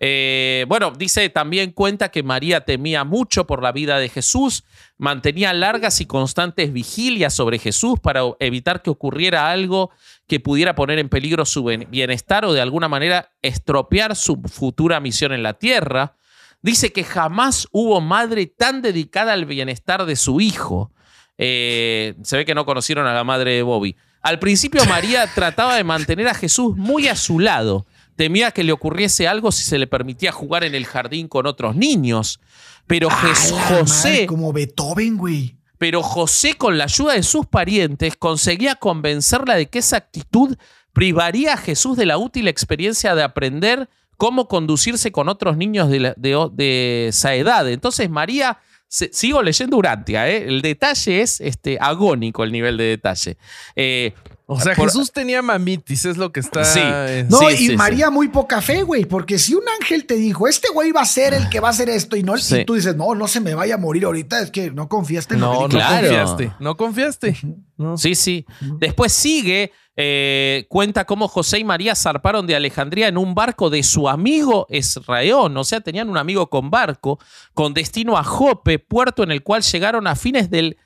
[0.00, 4.64] Eh, bueno, dice también cuenta que María temía mucho por la vida de Jesús,
[4.98, 9.90] mantenía largas y constantes vigilias sobre Jesús para evitar que ocurriera algo
[10.26, 15.32] que pudiera poner en peligro su bienestar o de alguna manera estropear su futura misión
[15.32, 16.16] en la tierra.
[16.64, 20.90] Dice que jamás hubo madre tan dedicada al bienestar de su hijo.
[21.36, 23.96] Eh, se ve que no conocieron a la madre de Bobby.
[24.22, 27.84] Al principio María trataba de mantener a Jesús muy a su lado.
[28.16, 31.76] Temía que le ocurriese algo si se le permitía jugar en el jardín con otros
[31.76, 32.40] niños.
[32.86, 34.08] Pero Jes- A la José...
[34.12, 35.56] madre, como Beethoven, güey.
[35.76, 40.56] Pero José, con la ayuda de sus parientes, conseguía convencerla de que esa actitud
[40.94, 46.00] privaría a Jesús de la útil experiencia de aprender cómo conducirse con otros niños de,
[46.00, 47.68] la- de- de esa edad.
[47.70, 50.44] Entonces María, se- sigo leyendo Urantia, ¿eh?
[50.46, 53.36] el detalle es este, agónico el nivel de detalle.
[53.74, 54.12] Eh,
[54.46, 56.64] O sea, por- Jesús tenía mamitis, es lo que está.
[56.64, 56.78] Sí.
[56.82, 57.76] eh, No, Sí, y sí, sí.
[57.76, 61.06] María muy poca fe, güey, porque si un ángel te dijo, este güey va a
[61.06, 62.56] ser el que va a hacer esto y no, Sí.
[62.60, 65.34] y tú dices, no, no se me vaya a morir ahorita, es que no confiaste
[65.34, 65.68] en lo No, que no.
[65.80, 66.06] Claro.
[66.06, 66.52] confiaste.
[66.60, 67.36] No confiaste.
[67.78, 67.96] No.
[67.96, 68.44] Sí, sí.
[68.78, 73.82] Después sigue, eh, cuenta cómo José y María zarparon de Alejandría en un barco de
[73.82, 75.56] su amigo Esraón.
[75.56, 77.18] O sea, tenían un amigo con barco,
[77.52, 80.76] con destino a Jope, puerto en el cual llegaron a fines del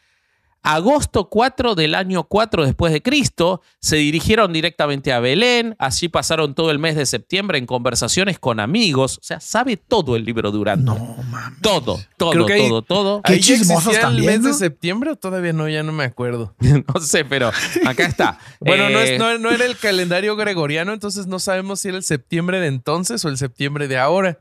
[0.63, 3.63] agosto 4 del año 4 después de Cristo.
[3.81, 5.77] Se dirigieron directamente a Belén.
[5.79, 9.19] Allí pasaron todo el mes de septiembre en conversaciones con amigos.
[9.19, 10.85] O sea, sabe todo el libro durante.
[10.85, 10.97] No,
[11.31, 11.61] mames.
[11.63, 13.23] Todo, todo, Creo que hay- todo, todo.
[13.23, 14.49] Qué ¿Ahí ya chismosos también, el mes ¿no?
[14.49, 15.69] de septiembre o todavía no?
[15.69, 16.55] Ya no me acuerdo.
[16.61, 17.51] no sé, pero
[17.87, 18.39] acá está.
[18.61, 21.97] Bueno, no, Eh, es, no, no era el calendario gregoriano, entonces no sabemos si era
[21.97, 24.41] el septiembre de entonces o el septiembre de ahora.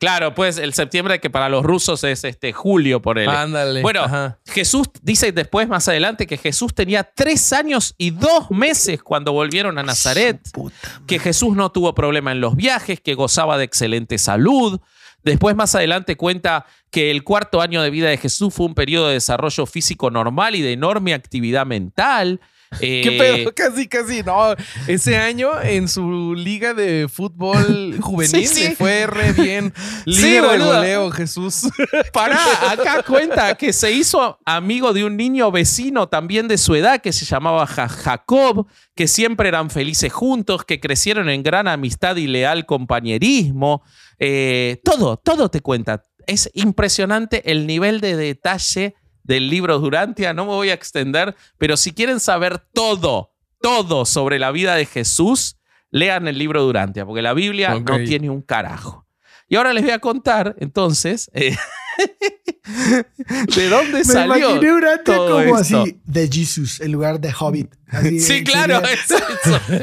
[0.00, 3.28] Claro, pues el septiembre que para los rusos es este julio por el.
[3.28, 3.82] Ándale.
[3.82, 4.38] Bueno, Ajá.
[4.46, 9.78] Jesús dice después, más adelante, que Jesús tenía tres años y dos meses cuando volvieron
[9.78, 10.74] a Nazaret, Puta.
[11.06, 14.80] que Jesús no tuvo problema en los viajes, que gozaba de excelente salud.
[15.22, 19.08] Después, más adelante, cuenta que el cuarto año de vida de Jesús fue un periodo
[19.08, 22.40] de desarrollo físico normal y de enorme actividad mental.
[22.78, 23.52] ¿Qué Eh, pedo?
[23.56, 24.22] Casi, casi.
[24.22, 24.54] No,
[24.86, 28.68] ese año en su liga de fútbol juvenil Sí, sí.
[28.68, 29.72] le fue re bien.
[30.04, 30.74] Sí, Líder de boludo.
[30.76, 31.62] goleo, Jesús.
[32.12, 32.38] Pará,
[32.70, 37.12] acá cuenta que se hizo amigo de un niño vecino también de su edad que
[37.12, 42.28] se llamaba Ja- Jacob, que siempre eran felices juntos, que crecieron en gran amistad y
[42.28, 43.82] leal compañerismo.
[44.18, 46.02] Eh, todo, todo te cuenta.
[46.26, 50.34] Es impresionante el nivel de detalle del libro Durantia.
[50.34, 54.86] No me voy a extender, pero si quieren saber todo, todo sobre la vida de
[54.86, 55.56] Jesús,
[55.90, 59.06] lean el libro Durantia, porque la Biblia no tiene un carajo.
[59.48, 61.56] Y ahora les voy a contar, entonces, eh,
[63.56, 64.50] de dónde Me salió.
[64.50, 65.82] imaginé Urantia todo como esto.
[65.82, 67.74] así, de Jesus, en lugar de Hobbit.
[67.88, 69.60] Así, Sí, claro, es eso.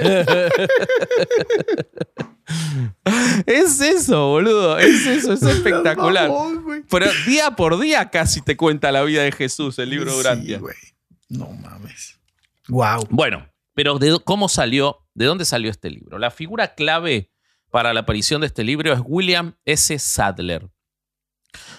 [3.46, 4.78] es eso, boludo.
[4.78, 6.32] Es eso, es espectacular.
[6.90, 10.60] Pero día por día casi te cuenta la vida de Jesús, el libro Sí, Durantia.
[10.60, 10.76] güey.
[11.30, 12.20] No mames.
[12.70, 13.06] Wow.
[13.10, 16.20] Bueno, pero de, ¿cómo salió ¿De dónde salió este libro?
[16.20, 17.32] La figura clave
[17.72, 19.98] para la aparición de este libro es William S.
[19.98, 20.70] Sadler,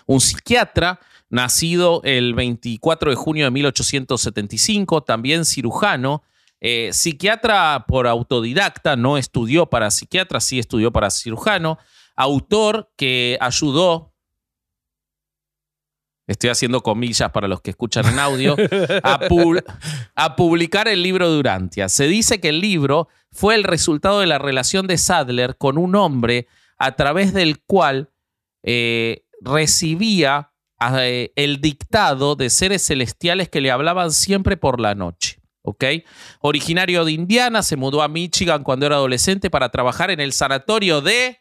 [0.06, 6.22] un psiquiatra nacido el 24 de junio de 1875, también cirujano,
[6.60, 11.78] eh, psiquiatra por autodidacta, no estudió para psiquiatra, sí estudió para cirujano,
[12.16, 14.14] autor que ayudó,
[16.26, 18.56] estoy haciendo comillas para los que escuchan en audio,
[19.02, 19.20] a,
[20.14, 21.88] a publicar el libro de Urantia.
[21.88, 25.94] Se dice que el libro fue el resultado de la relación de Sadler con un
[25.94, 28.10] hombre a través del cual
[28.62, 30.52] eh, recibía
[31.00, 35.40] eh, el dictado de seres celestiales que le hablaban siempre por la noche.
[35.62, 35.84] ¿ok?
[36.40, 41.00] Originario de Indiana, se mudó a Michigan cuando era adolescente para trabajar en el sanatorio
[41.00, 41.38] de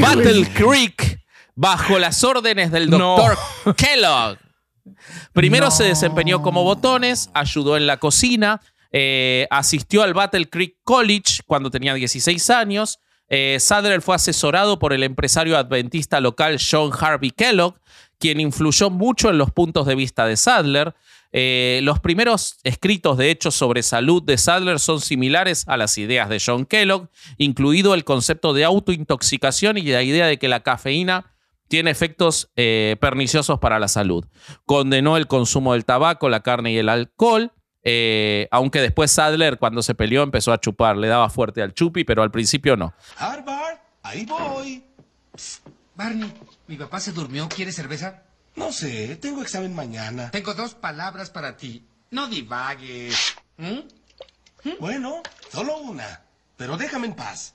[0.00, 1.20] Battle Creek
[1.54, 3.16] bajo las órdenes del No.
[3.16, 4.38] doctor Kellogg.
[5.32, 5.70] Primero No.
[5.70, 11.70] se desempeñó como botones, ayudó en la cocina, eh, asistió al Battle Creek College cuando
[11.70, 12.98] tenía 16 años.
[13.28, 17.78] Eh, Sadler fue asesorado por el empresario adventista local John Harvey Kellogg,
[18.18, 20.94] quien influyó mucho en los puntos de vista de Sadler.
[21.32, 26.28] Eh, los primeros escritos, de hecho, sobre salud de Sadler son similares a las ideas
[26.28, 31.34] de John Kellogg, incluido el concepto de autointoxicación y la idea de que la cafeína
[31.68, 34.24] tiene efectos eh, perniciosos para la salud.
[34.64, 37.52] Condenó el consumo del tabaco, la carne y el alcohol.
[37.90, 40.98] Eh, aunque después Sadler, cuando se peleó, empezó a chupar.
[40.98, 42.92] Le daba fuerte al chupi, pero al principio no.
[43.16, 44.84] Harvard, ahí voy.
[45.94, 46.30] Barney,
[46.66, 47.48] mi papá se durmió.
[47.48, 48.24] ¿Quieres cerveza?
[48.56, 50.30] No sé, tengo examen mañana.
[50.30, 51.86] Tengo dos palabras para ti.
[52.10, 53.36] No divagues.
[53.56, 53.78] ¿Mm?
[54.78, 56.20] Bueno, solo una.
[56.58, 57.54] Pero déjame en paz.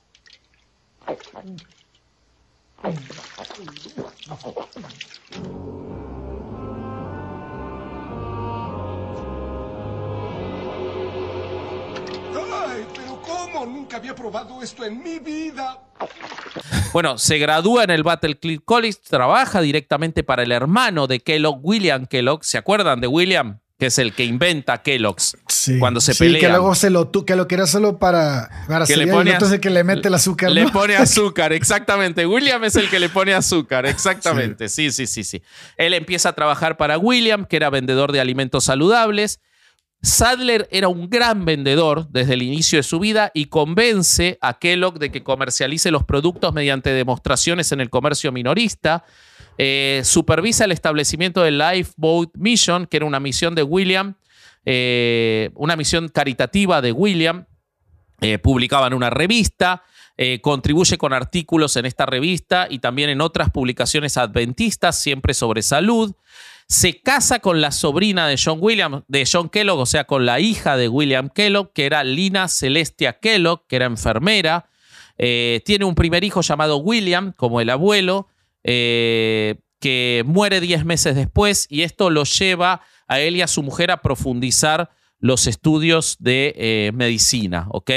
[12.36, 13.66] Ay, pero ¿cómo?
[13.66, 15.78] Nunca había probado esto en mi vida.
[16.92, 21.60] Bueno, se gradúa en el Battle Creek College, trabaja directamente para el hermano de Kellogg,
[21.62, 22.44] William Kellogg.
[22.44, 23.58] ¿Se acuerdan de William?
[23.78, 25.80] Que es el que inventa Kellogg's Sí.
[25.80, 26.40] cuando se Sí, pelean.
[26.40, 29.30] que luego se lo tu, que lo quería solo para, para Que le cereal, pone
[29.30, 30.52] y entonces az- que le mete el azúcar.
[30.52, 30.70] Le ¿no?
[30.72, 32.24] pone azúcar, exactamente.
[32.24, 34.68] William es el que le pone azúcar, exactamente.
[34.68, 35.42] Sí, sí, sí, sí.
[35.76, 39.40] Él empieza a trabajar para William, que era vendedor de alimentos saludables.
[40.04, 44.98] Sadler era un gran vendedor desde el inicio de su vida y convence a Kellogg
[44.98, 49.04] de que comercialice los productos mediante demostraciones en el comercio minorista.
[49.56, 54.16] Eh, supervisa el establecimiento del Lifeboat Mission, que era una misión de William,
[54.66, 57.46] eh, una misión caritativa de William.
[58.20, 59.82] Eh, publicaba en una revista,
[60.16, 65.62] eh, contribuye con artículos en esta revista y también en otras publicaciones adventistas, siempre sobre
[65.62, 66.14] salud.
[66.74, 70.40] Se casa con la sobrina de John William, de John Kellogg, o sea, con la
[70.40, 74.66] hija de William Kellogg, que era Lina Celestia Kellogg, que era enfermera.
[75.16, 78.26] Eh, tiene un primer hijo llamado William, como el abuelo,
[78.64, 83.62] eh, que muere 10 meses después, y esto lo lleva a él y a su
[83.62, 87.92] mujer a profundizar los estudios de eh, medicina, ¿ok?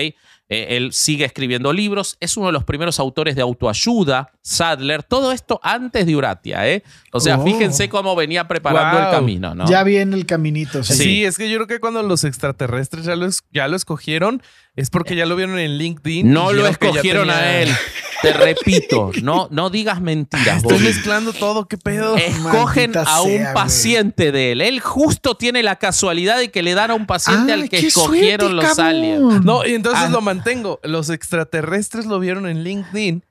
[0.50, 5.32] Eh, él sigue escribiendo libros, es uno de los primeros autores de autoayuda, Sadler, todo
[5.34, 6.84] esto antes de Uratia, ¿eh?
[7.12, 7.44] O sea, Oh.
[7.44, 9.68] fíjense cómo venía preparando el camino, ¿no?
[9.70, 10.84] Ya viene el caminito.
[10.84, 10.94] sí.
[10.94, 11.26] Sí.
[11.26, 14.42] es que yo creo que cuando los extraterrestres ya lo, ya lo escogen
[14.78, 16.32] es porque ya lo vieron en LinkedIn.
[16.32, 17.70] No lo escogieron a él.
[18.22, 20.64] Te repito, no, no digas mentiras.
[20.64, 22.16] Estoy mezclando todo, qué pedo.
[22.18, 24.62] Escogen Maldita a un sea, paciente de él.
[24.62, 27.78] Él justo tiene la casualidad de que le dan a un paciente Ah, al que
[27.78, 28.86] escogieron suerte, los cabrón.
[28.88, 29.44] aliens.
[29.46, 30.10] No, y entonces Ah.
[30.10, 30.80] lo mantengo.
[30.84, 33.24] Los extraterrestres lo vieron en LinkedIn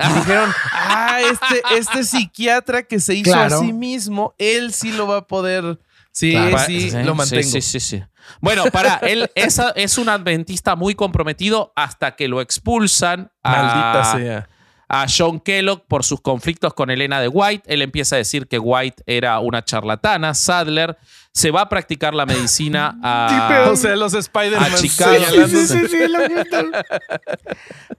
[0.00, 3.56] y dijeron, ah, este, este psiquiatra que se hizo Claro.
[3.56, 5.78] a sí mismo, él sí lo va a poder.
[6.10, 6.58] Sí, Claro.
[6.66, 7.42] sí, lo mantengo.
[7.44, 8.02] Sí, sí, sí.
[8.40, 14.16] Bueno, para él es, es un adventista muy comprometido hasta que lo expulsan Maldita a,
[14.18, 14.48] sea.
[14.88, 17.72] a John Kellogg por sus conflictos con Elena de White.
[17.72, 20.34] Él empieza a decir que White era una charlatana.
[20.34, 20.96] Sadler
[21.32, 25.14] se va a practicar la medicina a, O sea, los Spider-Man a Chicago.
[25.14, 25.66] señalándose.
[25.66, 26.72] Sí, sí, sí, lo que-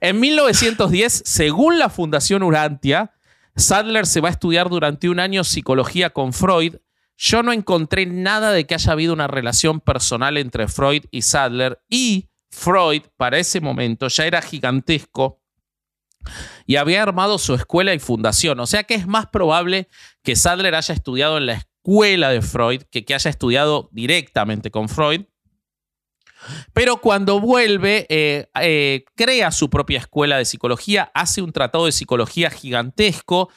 [0.00, 3.12] En 1910, según la Fundación Urantia,
[3.56, 6.76] Sadler se va a estudiar durante un año psicología con Freud.
[7.16, 11.80] Yo no encontré nada de que haya habido una relación personal entre Freud y Sadler
[11.88, 15.40] y Freud para ese momento ya era gigantesco
[16.66, 18.58] y había armado su escuela y fundación.
[18.60, 19.88] O sea que es más probable
[20.22, 24.88] que Sadler haya estudiado en la escuela de Freud que que haya estudiado directamente con
[24.88, 25.22] Freud.
[26.72, 31.92] Pero cuando vuelve, eh, eh, crea su propia escuela de psicología, hace un tratado de
[31.92, 33.50] psicología gigantesco,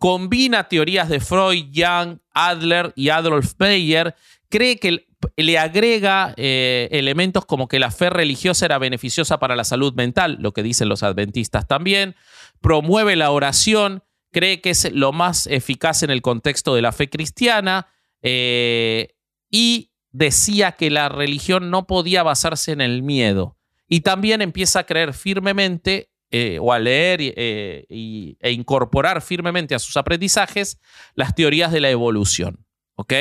[0.00, 4.16] combina teorías de Freud, Jung, Adler y Adolf Meyer,
[4.48, 9.64] cree que le agrega eh, elementos como que la fe religiosa era beneficiosa para la
[9.64, 12.16] salud mental, lo que dicen los adventistas también,
[12.62, 17.10] promueve la oración, cree que es lo más eficaz en el contexto de la fe
[17.10, 17.88] cristiana
[18.22, 19.14] eh,
[19.50, 23.58] y decía que la religión no podía basarse en el miedo.
[23.86, 29.74] Y también empieza a creer firmemente eh, o a leer eh, y- e incorporar firmemente
[29.74, 30.78] a sus aprendizajes
[31.14, 32.64] las teorías de la evolución.
[32.94, 33.14] ¿Ok?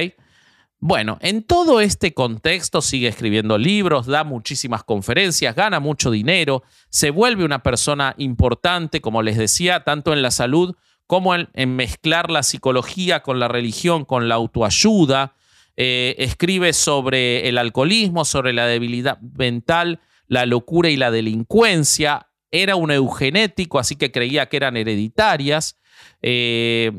[0.82, 7.10] Bueno, en todo este contexto sigue escribiendo libros, da muchísimas conferencias, gana mucho dinero, se
[7.10, 12.44] vuelve una persona importante, como les decía, tanto en la salud como en, mezclar la
[12.44, 15.34] psicología con la religión, con la autoayuda.
[15.76, 22.29] Eh, escribe sobre el alcoholismo, sobre la debilidad mental, la locura y la delincuencia.
[22.52, 25.78] Era un eugenético, así que creía que eran hereditarias.
[26.22, 26.92] Eh,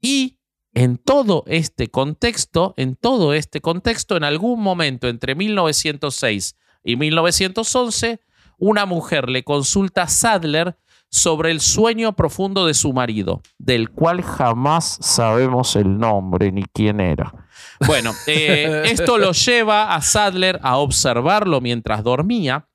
[0.00, 0.38] y
[0.74, 8.20] en todo este contexto, en todo este contexto, en algún momento entre 1906 y 1911,
[8.58, 10.76] una mujer le consulta a Sadler
[11.12, 17.00] sobre el sueño profundo de su marido, del cual jamás sabemos el nombre ni quién
[17.00, 17.46] era.
[17.86, 22.66] Bueno, eh, esto lo lleva a Sadler a observarlo mientras dormía.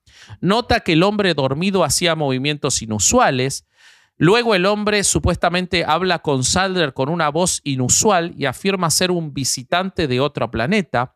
[0.41, 3.65] Nota que el hombre dormido hacía movimientos inusuales.
[4.17, 9.34] Luego el hombre supuestamente habla con Sadler con una voz inusual y afirma ser un
[9.34, 11.15] visitante de otro planeta.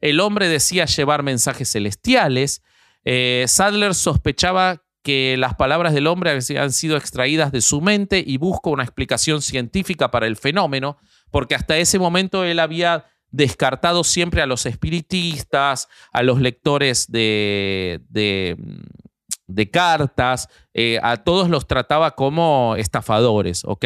[0.00, 2.62] El hombre decía llevar mensajes celestiales.
[3.04, 8.38] Eh, Sadler sospechaba que las palabras del hombre habían sido extraídas de su mente y
[8.38, 10.98] busca una explicación científica para el fenómeno,
[11.30, 13.06] porque hasta ese momento él había
[13.36, 21.66] descartado siempre a los espiritistas, a los lectores de, de, cartas, eh, a todos los
[21.66, 23.84] trataba como estafadores, ¿ok?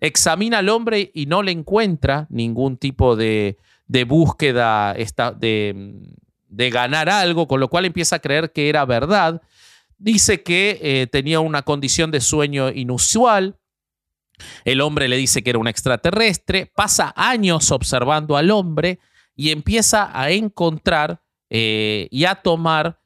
[0.00, 5.94] Examina al hombre y no le encuentra ningún tipo de, de búsqueda esta- de,
[6.48, 9.40] de ganar algo, con lo cual empieza a creer que era verdad.
[9.98, 13.56] Dice que eh, tenía una condición de sueño inusual.
[14.64, 16.66] El hombre le dice que era un extraterrestre.
[16.66, 18.98] Pasa años observando al hombre
[19.34, 23.00] y empieza a encontrar eh, y a tomar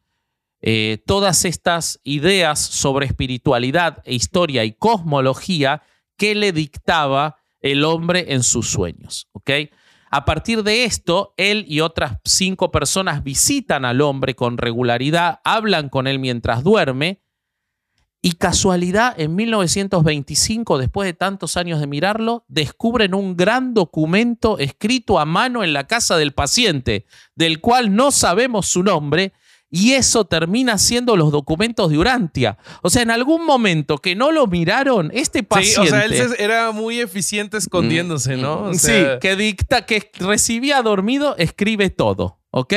[0.60, 5.82] eh, todas estas ideas sobre espiritualidad, historia y cosmología
[6.16, 9.28] que le dictaba el hombre en sus sueños.
[9.32, 9.50] ¿ok?
[10.10, 15.88] A partir de esto, él y otras cinco personas visitan al hombre con regularidad, hablan
[15.88, 17.23] con él mientras duerme.
[18.26, 25.18] Y casualidad, en 1925, después de tantos años de mirarlo, descubren un gran documento escrito
[25.18, 27.04] a mano en la casa del paciente,
[27.34, 29.34] del cual no sabemos su nombre,
[29.68, 32.56] y eso termina siendo los documentos de Urantia.
[32.80, 35.82] O sea, en algún momento que no lo miraron, este Sí, paciente...
[35.82, 38.62] o sea, él era muy eficiente escondiéndose, ¿no?
[38.62, 42.72] O sea, sí, que dicta, que recibía dormido, escribe todo, ¿ok?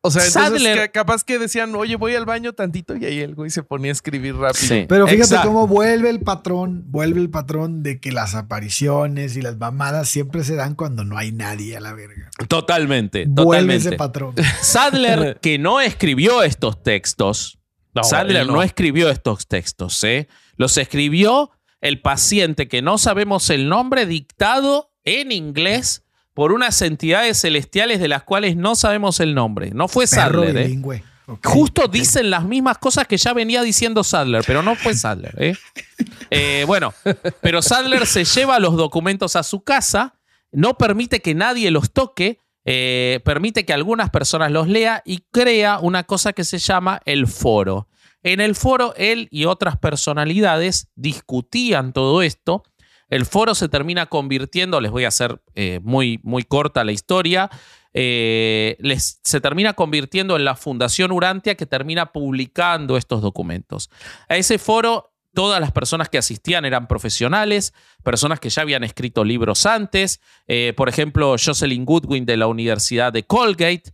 [0.00, 3.34] O sea, entonces Sadler- capaz que decían, oye, voy al baño tantito y ahí el
[3.34, 4.66] güey se ponía a escribir rápido.
[4.68, 4.86] Sí.
[4.88, 5.48] Pero fíjate Exacto.
[5.48, 10.44] cómo vuelve el patrón, vuelve el patrón de que las apariciones y las mamadas siempre
[10.44, 12.30] se dan cuando no hay nadie a la verga.
[12.46, 13.88] Totalmente, Vuelve totalmente.
[13.88, 14.34] ese patrón.
[14.62, 17.58] Sadler, que no escribió estos textos,
[17.94, 18.54] No, Sadler no.
[18.54, 18.62] no.
[18.62, 20.28] escribió estos textos, ¿eh?
[20.56, 26.04] Los escribió el paciente que no sabemos el nombre, dictado en inglés
[26.38, 29.72] por unas entidades celestiales de las cuales no sabemos el nombre.
[29.72, 31.02] No fue Perro Sadler, ¿eh?
[31.42, 35.34] Justo dicen las mismas cosas que ya venía diciendo Sadler, pero no fue Sadler.
[35.36, 35.56] ¿eh?
[36.30, 36.94] Eh, bueno,
[37.40, 40.14] pero Sadler se lleva los documentos a su casa,
[40.52, 45.80] no permite que nadie los toque, eh, permite que algunas personas los lea y crea
[45.80, 47.88] una cosa que se llama el foro.
[48.22, 52.62] En el foro, él y otras personalidades discutían todo esto.
[53.08, 57.50] El foro se termina convirtiendo, les voy a hacer eh, muy, muy corta la historia,
[57.94, 63.90] eh, les- se termina convirtiendo en la Fundación Urantia que termina publicando estos documentos.
[64.28, 69.24] A ese foro todas las personas que asistían eran profesionales, personas que ya habían escrito
[69.24, 73.92] libros antes, eh, por ejemplo, Jocelyn Goodwin de la Universidad de Colgate,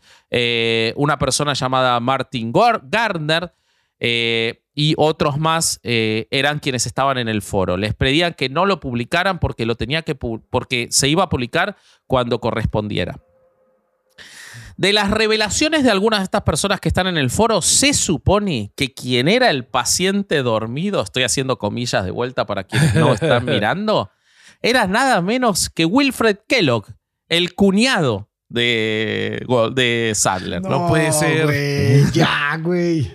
[0.97, 3.53] una persona llamada Martin Gar- Gardner,
[4.07, 7.77] eh, y otros más eh, eran quienes estaban en el foro.
[7.79, 11.29] Les pedían que no lo publicaran porque lo tenía que pu- porque se iba a
[11.31, 11.77] publicar
[12.07, 13.19] cuando correspondiera.
[14.77, 18.73] De las revelaciones de algunas de estas personas que están en el foro, se supone
[18.77, 23.45] que quien era el paciente dormido, estoy haciendo comillas de vuelta para quienes no están
[23.47, 24.11] mirando,
[24.61, 26.87] era nada menos que Wilfred Kellogg,
[27.29, 29.45] el cuñado de,
[29.75, 30.61] de Sadler.
[30.63, 32.11] No puede ser.
[32.13, 33.11] ya, güey.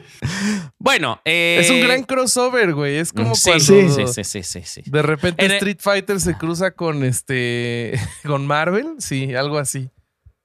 [0.77, 2.97] Bueno, eh, Es un gran crossover, güey.
[2.97, 4.81] Es como sí, cuando sí, sí, sí, sí, sí.
[4.85, 9.89] de repente En el- Street Fighter se cruza con este con Marvel, sí, algo así.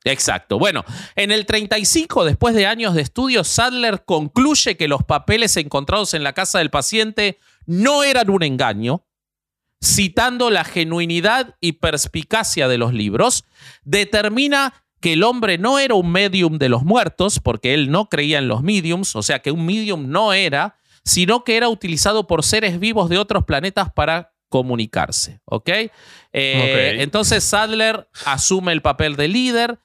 [0.06, 0.58] Exacto.
[0.58, 0.84] Bueno,
[1.16, 6.22] en el 35, después de años de estudio, Sadler concluye que los papeles encontrados en
[6.22, 9.06] la casa del paciente no eran un engaño,
[9.82, 13.44] citando la genuinidad y perspicacia de los libros,
[13.82, 18.38] determina que el hombre no era un medium de los muertos, porque él no creía
[18.38, 22.42] en los mediums, o sea que un medium no era, sino que era utilizado por
[22.42, 25.68] seres vivos de otros planetas para comunicarse, ¿ok?
[25.68, 25.90] Eh,
[26.94, 27.02] Ok.
[27.02, 29.78] Entonces Sadler asume el papel de líder,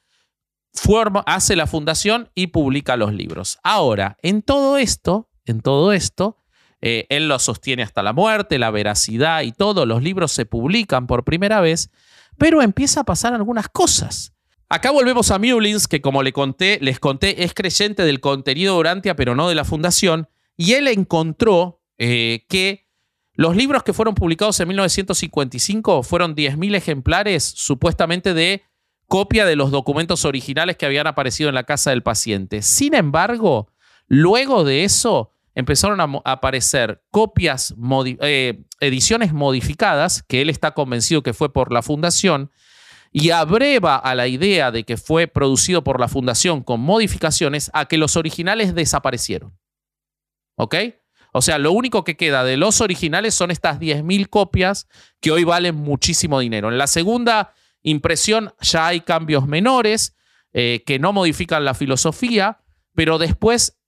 [0.74, 3.60] forma, hace la fundación y publica los libros.
[3.62, 6.38] Ahora, en todo esto, en todo esto,
[6.80, 11.08] eh, él lo sostiene hasta la muerte, la veracidad y todo, los libros se publican
[11.08, 11.90] por primera vez,
[12.38, 14.32] pero empieza a pasar algunas cosas.
[14.72, 18.80] Acá volvemos a Mullins, que como le conté, les conté, es creyente del contenido de
[18.80, 22.88] Urantia, pero no de la fundación, y él encontró eh, que
[23.34, 28.62] los libros que fueron publicados en 1955 fueron 10.000 ejemplares supuestamente de
[29.08, 32.62] copia de los documentos originales que habían aparecido en la casa del paciente.
[32.62, 33.72] Sin embargo,
[34.08, 37.74] luego de eso empezaron a aparecer copias,
[38.22, 42.52] eh, ediciones modificadas, que él está convencido que fue por la fundación,
[43.12, 47.86] y abreva a la idea de que fue producido por la fundación con modificaciones a
[47.86, 49.58] que los originales desaparecieron.
[50.56, 50.76] ¿Ok?
[51.32, 54.88] O sea, lo único que queda de los originales son estas 10.000 copias
[55.20, 56.70] que hoy valen muchísimo dinero.
[56.70, 60.16] En la segunda impresión ya hay cambios menores
[60.54, 62.62] eh, que no modifican la filosofía,
[62.96, 63.80] pero después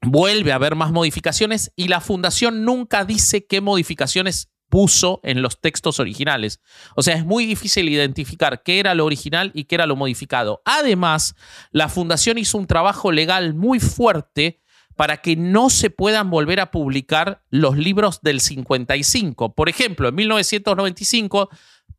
[0.00, 5.60] vuelve a haber más modificaciones y la fundación nunca dice qué modificaciones puso en los
[5.60, 6.62] textos originales.
[6.96, 10.62] O sea, es muy difícil identificar qué era lo original y qué era lo modificado.
[10.64, 11.36] Además,
[11.72, 14.62] la fundación hizo un trabajo legal muy fuerte
[14.96, 19.54] para que no se puedan volver a publicar los libros del 55.
[19.54, 21.50] Por ejemplo, en 1995,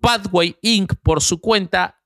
[0.02, 2.02] Pathway Inc., por su cuenta,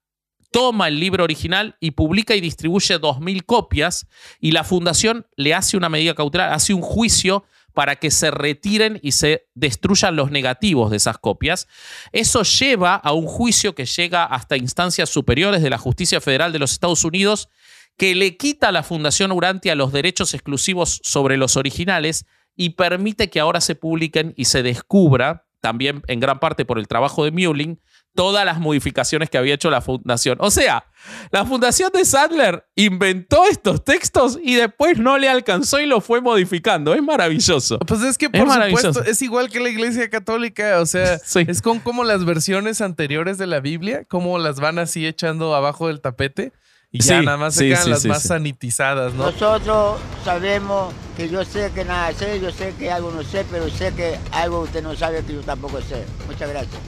[0.51, 4.05] toma el libro original y publica y distribuye 2.000 copias
[4.41, 7.45] y la fundación le hace una medida cautelar, hace un juicio
[7.77, 11.67] para que se retiren y se destruyan los negativos de esas copias.
[12.11, 16.57] Eso lleva a un juicio que llega hasta instancias superiores de la Justicia Federal de
[16.57, 17.49] los Estados Unidos
[17.95, 22.25] que le quita a la Fundación Urantia los derechos exclusivos sobre los originales
[22.55, 26.87] y permite que ahora se publiquen y se descubra, también en gran parte por el
[26.87, 27.79] trabajo de Muehlin,
[28.15, 30.37] todas las modificaciones que había hecho la fundación.
[30.41, 30.85] O sea,
[31.31, 36.19] la fundación de Sadler inventó estos textos y después no le alcanzó y lo fue
[36.21, 36.95] modificando.
[36.95, 37.77] Es maravilloso.
[37.79, 38.87] Pues es que por maravilloso.
[38.87, 41.45] supuesto es igual que la Iglesia Católica, o sea, Sí.
[41.47, 45.87] es con como las versiones anteriores de la Biblia, como las van así echando abajo
[45.87, 46.53] del tapete
[46.91, 48.27] y ya Sí, nada más se sí, quedan sí, las sí, más sí.
[48.29, 49.25] sanitizadas, ¿no?
[49.31, 53.69] Nosotros sabemos que yo sé que nada sé, yo sé que algo no sé, pero
[53.69, 56.05] sé que algo usted no sabe que yo tampoco sé.
[56.27, 56.81] Muchas gracias.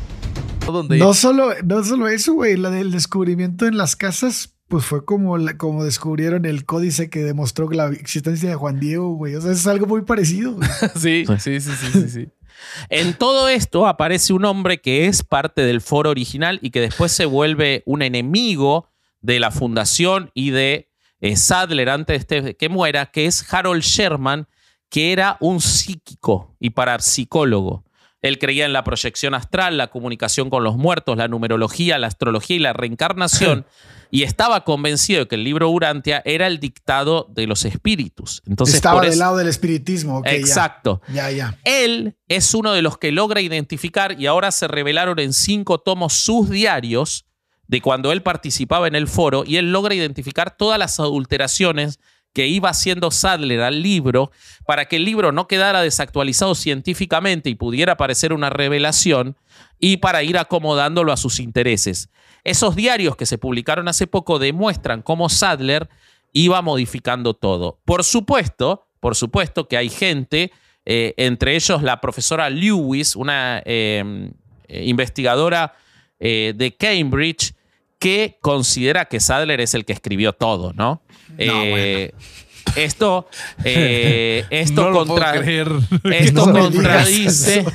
[0.90, 5.36] No solo, no solo eso, güey, la del descubrimiento en las casas, pues fue como,
[5.40, 9.34] la- como descubrieron el códice que demostró la existencia de Juan Diego, güey.
[9.36, 10.58] O sea, es algo muy parecido.
[10.96, 12.28] sí, sí, sí, sí, sí, sí.
[12.90, 17.12] En todo esto aparece un hombre que es parte del foro original y que después
[17.14, 18.89] se vuelve un enemigo
[19.22, 20.90] de la fundación y de
[21.22, 24.48] eh, Sadler antes de que muera, que es Harold Sherman,
[24.90, 27.84] que era un psíquico y parapsicólogo.
[28.22, 32.56] Él creía en la proyección astral, la comunicación con los muertos, la numerología, la astrología
[32.58, 33.66] y la reencarnación,
[34.12, 38.42] y estaba convencido de que el libro Urantia era el dictado de los espíritus.
[38.46, 40.18] Entonces, Estaba del eso- lado del espiritismo.
[40.18, 40.32] ok, ya.
[40.34, 41.02] Exacto.
[41.14, 41.58] Ya, ya.
[41.64, 46.14] Él es uno de los que logra identificar y ahora se revelaron en cinco tomos
[46.14, 47.26] sus diarios
[47.70, 52.00] de cuando él participaba en el foro y él logra identificar todas las adulteraciones
[52.34, 54.32] que iba haciendo Sadler al libro
[54.66, 59.38] para que el libro no quedara desactualizado científicamente y pudiera parecer una revelación
[59.80, 62.10] y para ir acomodándolo a sus intereses.
[62.44, 65.90] Esos diarios que se publicaron hace poco demuestran cómo Sadler
[66.34, 67.80] iba modificando todo.
[67.86, 70.52] Por supuesto, por supuesto que hay gente,
[70.86, 74.32] eh, entre ellos la profesora Lewis, una eh,
[74.68, 75.76] eh, investigadora
[76.20, 77.54] de Cambridge,
[78.00, 81.04] que considera que Sadler es el que escribió todo, ¿no?
[81.38, 82.12] Eh,
[82.76, 83.28] Esto,
[83.64, 87.66] eh, esto no contra- esto No contradice.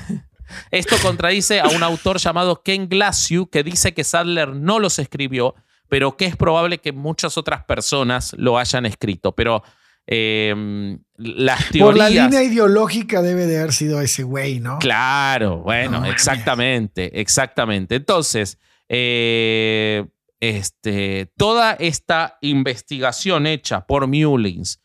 [0.71, 5.55] Esto contradice a un autor llamado Ken Glassiu que dice que Sadler no los escribió,
[5.89, 9.33] pero que es probable que muchas otras personas lo hayan escrito.
[9.33, 9.63] Pero
[10.07, 11.85] eh, las teorías.
[11.87, 14.79] Por la línea ideológica debe de haber sido ese güey, ¿no?
[14.79, 17.97] Claro, bueno, No exactamente, exactamente.
[17.97, 18.59] Entonces,
[18.89, 20.05] eh,
[20.51, 24.81] este, toda esta investigación hecha por Mullins,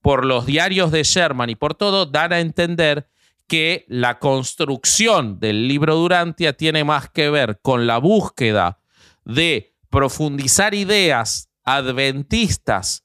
[0.00, 3.08] por los diarios de Sherman y por todo, dan a entender
[3.46, 8.80] que la construcción del libro Durantia tiene más que ver con la búsqueda
[9.24, 13.04] de profundizar ideas adventistas,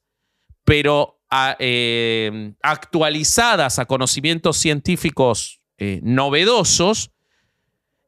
[0.64, 1.22] pero
[1.58, 7.10] eh, actualizadas a conocimientos científicos eh, novedosos,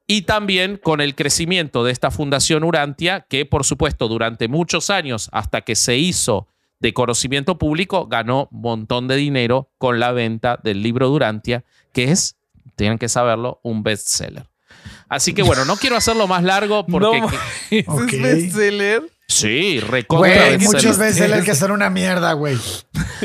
[0.06, 5.28] y también con el crecimiento de esta Fundación Urantia, que por supuesto durante muchos años,
[5.32, 6.46] hasta que se hizo
[6.78, 12.12] de conocimiento público, ganó un montón de dinero con la venta del libro Durantia, que
[12.12, 12.36] es,
[12.76, 14.46] tienen que saberlo, un bestseller.
[15.08, 17.20] Así que bueno, no quiero hacerlo más largo porque...
[17.20, 17.28] No,
[17.70, 18.12] ¿ese Ok.
[18.12, 19.02] es bestseller?
[19.28, 20.66] sí, recontra Güey, bestseller.
[20.74, 22.56] muchas veces hay que hacer una mierda, güey.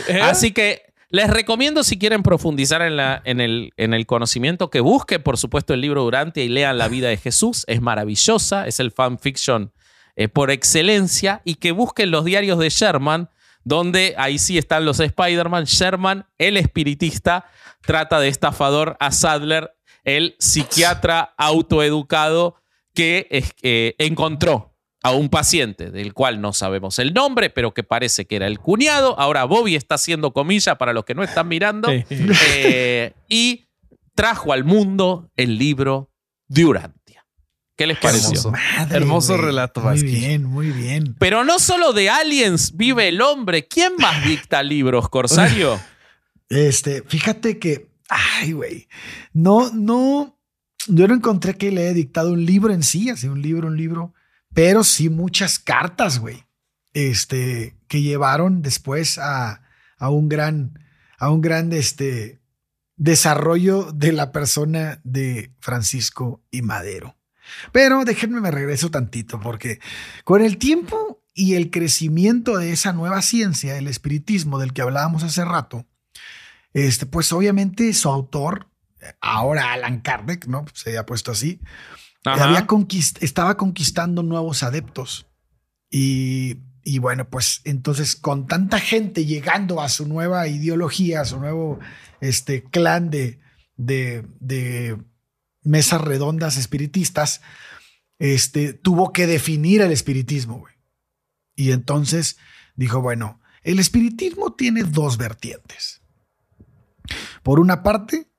[0.08, 0.20] ¿Eh?
[0.22, 0.82] Así que
[1.12, 5.82] les recomiendo si quieren profundizar en, el, en el conocimiento que busquen, por supuesto, el
[5.82, 7.66] libro Durante y lean La vida de Jesús.
[7.68, 9.74] Es maravillosa, es el fanfiction
[10.16, 13.30] eh, por excelencia y que busquen los diarios de Sherman,
[13.66, 15.66] donde ahí sí están los Spider-Man.
[15.66, 17.46] Sherman, el espiritista,
[17.82, 19.74] trata de estafador a Sadler,
[20.06, 22.56] el psiquiatra autoeducado
[22.94, 23.28] que
[23.62, 24.71] eh, encontró
[25.04, 28.60] a un paciente del cual no sabemos el nombre, pero que parece que era el
[28.60, 29.20] cuñado.
[29.20, 31.90] Ahora Bobby está haciendo comilla para los que no están mirando.
[31.90, 33.66] Eh, y
[34.14, 36.12] trajo al mundo el libro
[36.48, 37.26] Durantia.
[37.76, 38.30] ¿Qué les pareció?
[38.30, 38.52] hermoso.
[38.52, 41.16] Madre, Hermoso relato, Muy bien, muy bien.
[41.18, 43.68] Pero no solo de aliens vive el hombre.
[43.68, 45.80] ¿Quién más dicta libros, Corsario?
[46.52, 48.90] Este, fíjate que, ay, güey,
[49.32, 50.38] no, no,
[50.88, 53.78] yo no encontré que le haya dictado un libro en sí, así un libro, un
[53.78, 54.14] libro,
[54.54, 56.46] pero sí muchas cartas, güey,
[56.94, 59.64] este, que llevaron después a,
[59.98, 60.80] a un gran,
[61.18, 62.42] a un este,
[62.98, 67.18] desarrollo de la persona de Francisco y Madero.
[67.72, 69.80] Pero déjenme me regreso tantito, porque
[70.24, 75.24] con el tiempo y el crecimiento de esa nueva ciencia, el espiritismo del que hablábamos
[75.24, 75.86] hace rato,
[76.74, 78.68] este, pues obviamente su autor,
[79.20, 80.66] ahora Alan Kardec, ¿no?
[80.74, 81.60] Se había puesto así.
[82.24, 85.28] Estaba conquistando nuevos adeptos.
[85.90, 86.58] Y,
[87.00, 91.80] bueno, pues entonces con tanta gente llegando a su nueva ideología, a su nuevo
[92.22, 93.40] este, clan de,
[93.76, 94.98] de, de
[95.64, 97.42] mesas redondas espiritistas,
[98.20, 100.66] este, tuvo que definir el espiritismo.
[101.56, 102.38] Y entonces
[102.76, 106.02] dijo, bueno, el espiritismo tiene dos vertientes.
[107.44, 108.31] Por una parte,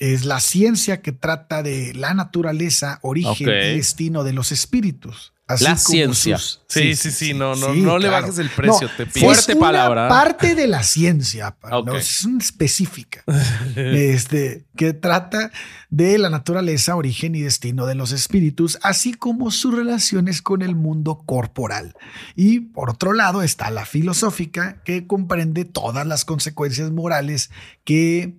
[0.00, 5.32] es la ciencia que trata de la naturaleza, origen y destino de los espíritus.
[5.46, 6.38] así La como ciencia.
[6.38, 9.26] sus- Sí, sí, sí, no, no, no le bajes el precio, te pido.
[9.26, 10.08] Fuerte es una palabra.
[10.08, 13.24] parte de la ciencia, no, es una específica,
[13.76, 15.50] este, que trata
[15.88, 20.76] de la naturaleza, origen y destino de los espíritus, así como sus relaciones con el
[20.76, 21.94] mundo corporal.
[22.36, 27.50] Y por otro lado está la filosófica, que comprende todas las consecuencias morales
[27.84, 28.38] que,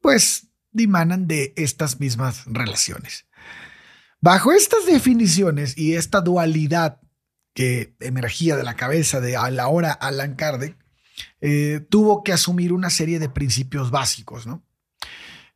[0.00, 3.26] pues, dimanan de estas mismas relaciones.
[4.20, 7.00] Bajo estas definiciones y esta dualidad
[7.54, 10.76] que emergía de la cabeza de a la hora Alan Kardec,
[11.40, 14.64] eh, tuvo que asumir una serie de principios básicos, ¿no?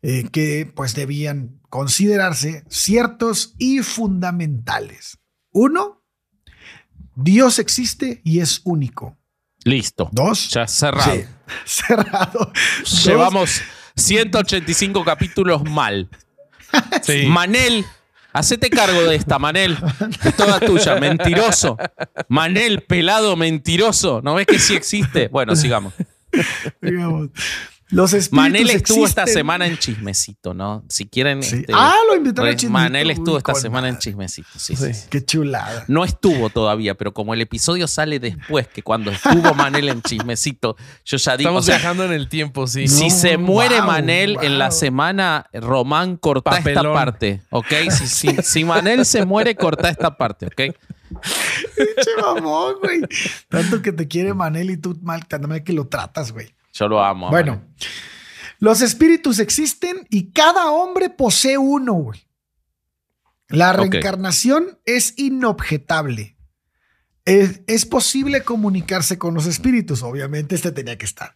[0.03, 5.19] Eh, que pues debían considerarse ciertos y fundamentales.
[5.53, 6.05] Uno,
[7.15, 9.17] Dios existe y es único.
[9.65, 10.09] Listo.
[10.13, 11.13] Dos, Ya cerrado.
[11.15, 11.25] sí,
[11.65, 12.53] cerrado.
[13.05, 13.63] Llevamos
[13.97, 16.09] 185 capítulos mal.
[17.03, 17.27] Sí.
[17.27, 17.87] Manel,
[18.33, 19.79] hacete cargo de esta, Manel.
[20.25, 21.79] Es toda tuya, mentiroso.
[22.29, 24.21] Manel, pelado, mentiroso.
[24.23, 25.29] ¿No ves que sí existe?
[25.29, 25.95] Bueno, sigamos.
[26.83, 27.31] digamos,
[27.89, 30.85] los espíritus Manel estuvo esta semana en Chismecito, ¿no?
[30.89, 31.43] Si quieren.
[31.43, 31.57] Sí.
[31.61, 32.73] este, Ah, lo invitaron a re- Chismecito.
[32.73, 33.99] Manel Uy, estuvo esta semana en.
[33.99, 34.93] Chismecito, sí, sí.
[34.93, 35.07] sí.
[35.09, 35.85] Qué chulada.
[35.87, 40.77] No estuvo todavía, pero como el episodio sale después que cuando estuvo Manel en Chismecito,
[41.05, 41.49] yo ya digo.
[41.51, 42.89] Estamos o sea, viajando en el tiempo, sí.
[42.89, 47.73] si No, se muere wow, Manel en la semana, Román, corta esta parte, ¿ok?
[47.91, 50.75] Si, si- si Manel se muere, corta esta parte, ¿ok?
[51.77, 53.01] Pinche mamón, güey.
[53.49, 55.25] Tanto que te quiere Manel y tú mal
[55.65, 56.53] que lo tratas, güey.
[56.79, 57.31] Yo lo amo.
[57.31, 57.65] Bueno,
[58.59, 62.29] los espíritus existen y cada hombre posee uno, güey.
[63.49, 66.37] La reencarnación es inobjetable.
[67.25, 71.35] Es, es posible comunicarse con los espíritus, obviamente este tenía que estar.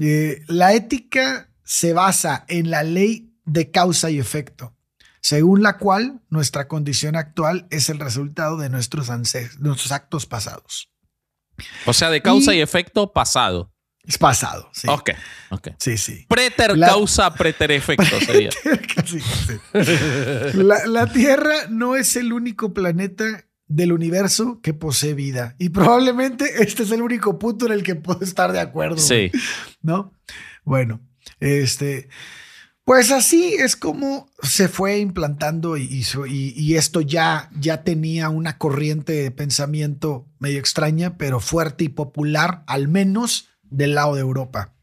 [0.00, 4.76] Eh, la ética se basa en la ley de causa y efecto,
[5.20, 9.08] según la cual nuestra condición actual es el resultado de nuestros,
[9.58, 10.92] nuestros actos pasados.
[11.86, 13.72] O sea, de causa y, y- efecto pasado.
[14.08, 14.88] Es pasado, sí.
[14.90, 15.10] Ok,
[15.50, 15.68] ok.
[15.78, 16.24] Sí, sí.
[16.28, 18.50] Preter La- causa, preter efecto sería.
[20.54, 25.54] La, la Tierra no es el único planeta del universo que posee vida.
[25.58, 28.98] Y probablemente este es el único punto en el que puedo estar de acuerdo.
[28.98, 29.30] Sí.
[29.82, 30.12] ¿No?
[30.64, 31.00] Bueno,
[31.40, 32.08] este.
[32.84, 35.82] Pues así es como se fue implantando y,
[36.28, 41.88] y- y esto ya, ya tenía una corriente de pensamiento medio extraña, pero fuerte y
[41.90, 44.74] popular, al menos del lado de Europa.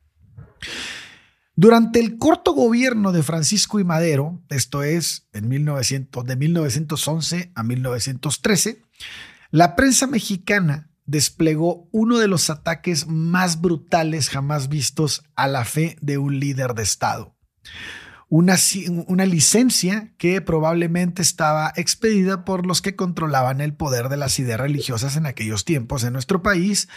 [1.57, 7.63] Durante el corto gobierno de Francisco y Madero, esto es en 1900, de 1911 a
[7.63, 8.81] 1913,
[9.51, 15.97] la prensa mexicana desplegó uno de los ataques más brutales jamás vistos a la fe
[16.01, 17.37] de un líder de Estado.
[18.27, 18.55] Una,
[19.07, 24.59] una licencia que probablemente estaba expedida por los que controlaban el poder de las ideas
[24.59, 26.89] religiosas en aquellos tiempos en nuestro país.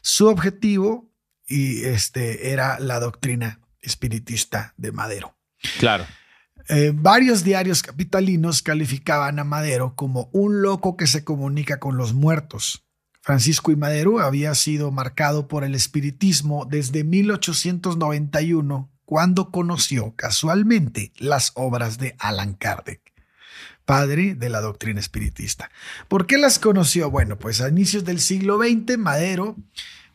[0.00, 1.10] Su objetivo
[1.46, 5.36] y este, era la doctrina espiritista de Madero.
[5.78, 6.06] Claro.
[6.68, 12.12] Eh, varios diarios capitalinos calificaban a Madero como un loco que se comunica con los
[12.12, 12.84] muertos.
[13.20, 21.52] Francisco y Madero había sido marcado por el espiritismo desde 1891, cuando conoció casualmente las
[21.54, 23.00] obras de Allan Kardec,
[23.84, 25.70] padre de la doctrina espiritista.
[26.08, 27.10] ¿Por qué las conoció?
[27.10, 29.56] Bueno, pues a inicios del siglo XX, Madero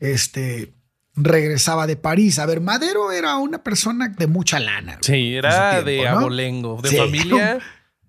[0.02, 0.74] este,
[1.16, 2.40] regresaba de París.
[2.40, 4.98] A ver, Madero era una persona de mucha lana.
[5.02, 6.10] Sí, era de ¿no?
[6.20, 7.60] abolengo, de Sí, familia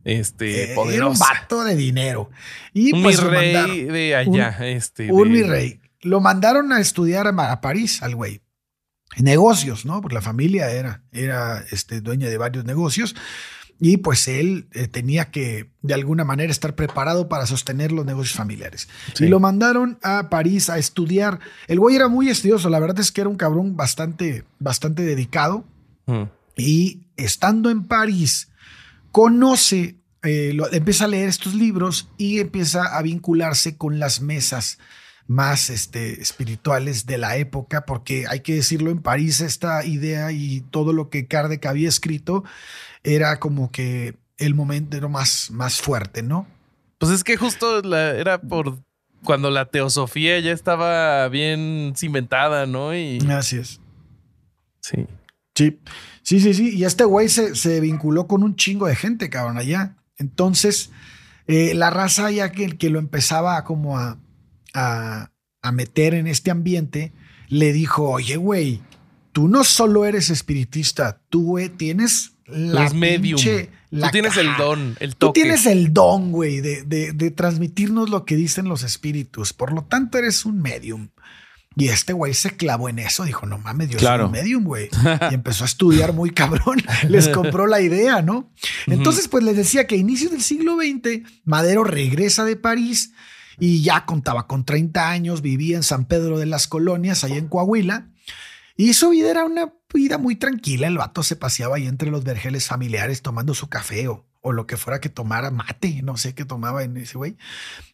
[0.05, 2.31] este, Eh, era un vato de dinero.
[2.73, 4.57] Y un pues mandaron- de allá.
[4.69, 5.81] este, un de- mi rey.
[6.01, 8.41] Lo mandaron a estudiar a París, al güey.
[9.19, 10.01] Negocios, ¿no?
[10.01, 13.15] Porque la familia era, era este, dueña de varios negocios.
[13.81, 18.37] Y pues él eh, tenía que, de alguna manera, estar preparado para sostener los negocios
[18.37, 18.89] familiares.
[19.15, 19.25] Sí.
[19.25, 21.41] Y lo mandaron a París a estudiar.
[21.67, 22.71] El güey era muy estudioso.
[22.71, 25.65] La verdad es que era un cabrón bastante, bastante dedicado.
[26.07, 26.23] Mm.
[26.57, 28.49] Y estando en París,
[29.11, 34.79] conoce, eh, lo- empieza a leer estos libros y empieza a vincularse con las mesas
[35.27, 40.61] más este, espirituales de la época, porque hay que decirlo, en París esta idea y
[40.71, 42.45] todo lo que Kardec había escrito
[43.03, 46.47] era como que el momento era más, más fuerte, ¿no?
[46.99, 48.79] Pues es que justo la- era por
[49.25, 52.95] cuando la teosofía ya estaba bien cimentada, ¿no?
[52.95, 53.81] Y Así es.
[54.81, 55.07] sí.
[55.55, 55.79] Sí,
[56.23, 56.75] sí, sí, sí.
[56.77, 59.97] Y este güey se, se vinculó con un chingo de gente, cabrón, allá.
[60.17, 60.91] Entonces,
[61.47, 64.17] eh, la raza ya que, que lo empezaba como a,
[64.75, 65.31] a,
[65.63, 67.13] a meter en este ambiente,
[67.49, 68.81] le dijo, oye, güey,
[69.33, 73.39] tú no solo eres espiritista, tú, güey, tienes la Eres medium.
[73.41, 78.09] pinche- Tú tienes el don, el Tú tienes el don, güey, de, de- de transmitirnos
[78.09, 79.53] lo que dicen los espíritus.
[79.53, 81.11] Por lo tanto, eres un medium.
[81.77, 83.25] Y este güey se clavó en eso.
[83.25, 84.25] Dijo, no mames, yo Claro.
[84.25, 84.89] soy un medium, güey.
[85.31, 86.83] Y empezó a estudiar muy cabrón.
[87.09, 88.51] Les compró la idea, ¿no?
[88.87, 93.13] Entonces, pues les decía que a inicios del siglo XX, Madero regresa de París
[93.65, 97.47] y ya contaba con 30 años, vivía en San Pedro de las Colonias, allá en
[97.47, 98.09] Coahuila.
[98.77, 100.89] Y su vida era una vida muy tranquila.
[100.89, 104.67] El vato se paseaba ahí entre los vergeles familiares tomando su café o, o lo
[104.67, 106.03] que fuera que tomara mate.
[106.03, 107.37] No sé qué tomaba en ese güey.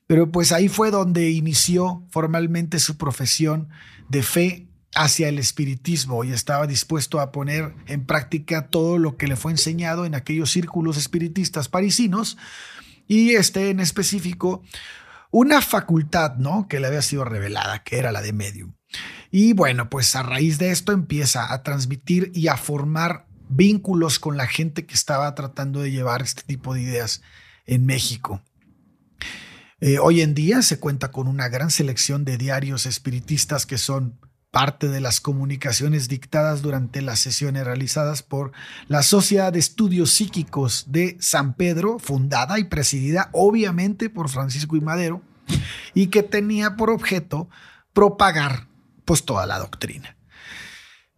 [0.07, 3.69] Pero pues ahí fue donde inició formalmente su profesión
[4.09, 9.29] de fe hacia el espiritismo y estaba dispuesto a poner en práctica todo lo que
[9.29, 12.39] le fue enseñado en aquellos círculos espiritistas parisinos
[13.07, 14.63] y este en específico
[15.31, 16.69] una facultad, ¿no?
[16.69, 18.75] Que le había sido revelada, que era la de medium.
[19.31, 24.37] Y bueno, pues a raíz de esto empieza a transmitir y a formar vínculos con
[24.37, 27.23] la gente que estaba tratando de llevar este tipo de ideas
[27.67, 28.43] en México.
[29.81, 34.19] Eh, hoy en día se cuenta con una gran selección de diarios espiritistas que son
[34.51, 38.53] parte de las comunicaciones dictadas durante las sesiones realizadas por
[38.87, 44.81] la Sociedad de Estudios Psíquicos de San Pedro, fundada y presidida obviamente por Francisco y
[44.81, 45.23] Madero,
[45.95, 47.49] y que tenía por objeto
[47.93, 48.69] propagar
[49.05, 50.17] pues toda la doctrina.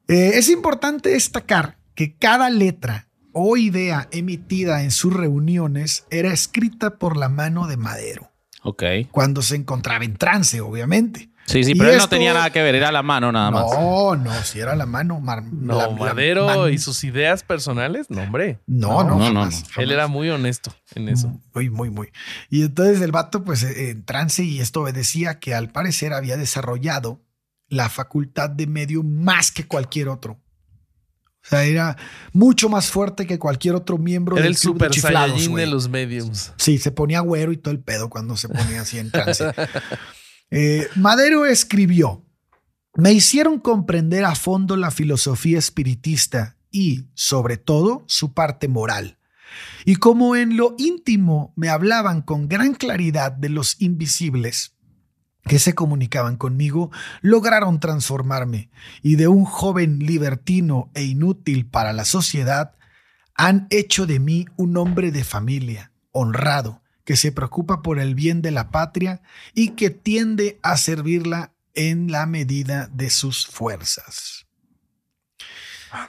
[0.09, 6.97] Eh, es importante destacar que cada letra o idea emitida en sus reuniones era escrita
[6.99, 8.83] por la mano de Madero, Ok.
[9.13, 11.30] cuando se encontraba en trance, obviamente.
[11.51, 13.65] Sí, sí, Y pero él no tenía nada que ver, era la mano nada más.
[13.73, 15.21] No, no, si era la mano.
[15.21, 18.61] mar- No, la- la Madero man- y sus ideas personales, no, hombre.
[18.67, 19.43] No, no, No, no, jamás, no.
[19.45, 19.91] Él jamás.
[19.91, 21.33] era muy honesto en eso.
[21.55, 22.09] Muy, muy, muy.
[22.51, 26.37] Y entonces el vato, pues, eh, en trance, y esto obedecía que al parecer había
[26.37, 27.21] desarrollado
[27.69, 30.41] la facultad de medio más que cualquier otro.
[31.43, 31.97] O sea, era
[32.35, 35.89] mucho más fuerte que cualquier otro miembro Era del el club super de de los
[35.89, 36.53] mediums.
[36.59, 39.45] Sí, se ponía güero y todo el pedo cuando se ponía así en trance.
[40.51, 42.25] Eh, Madero escribió,
[42.95, 49.19] me hicieron comprender a fondo la filosofía espiritista y, sobre todo, su parte moral.
[49.85, 54.77] Y como en lo íntimo me hablaban con gran claridad de los invisibles
[55.45, 56.91] que se comunicaban conmigo,
[57.23, 58.71] lograron transformarme
[59.03, 62.77] y de un joven libertino e inútil para la sociedad,
[63.35, 68.41] han hecho de mí un hombre de familia, honrado, que se preocupa por el bien
[68.41, 69.21] de la patria
[69.53, 74.47] y que tiende a servirla en la medida de sus fuerzas.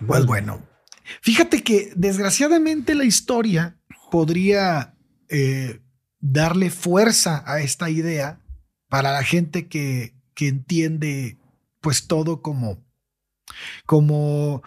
[0.06, 0.62] Pues bueno,
[1.24, 3.80] fíjate que desgraciadamente la historia
[4.12, 4.93] podría
[5.28, 5.82] eh,
[6.20, 8.39] darle fuerza a esta idea
[8.88, 11.39] para la gente que, que entiende
[11.80, 12.78] pues todo como,
[13.88, 14.62] como,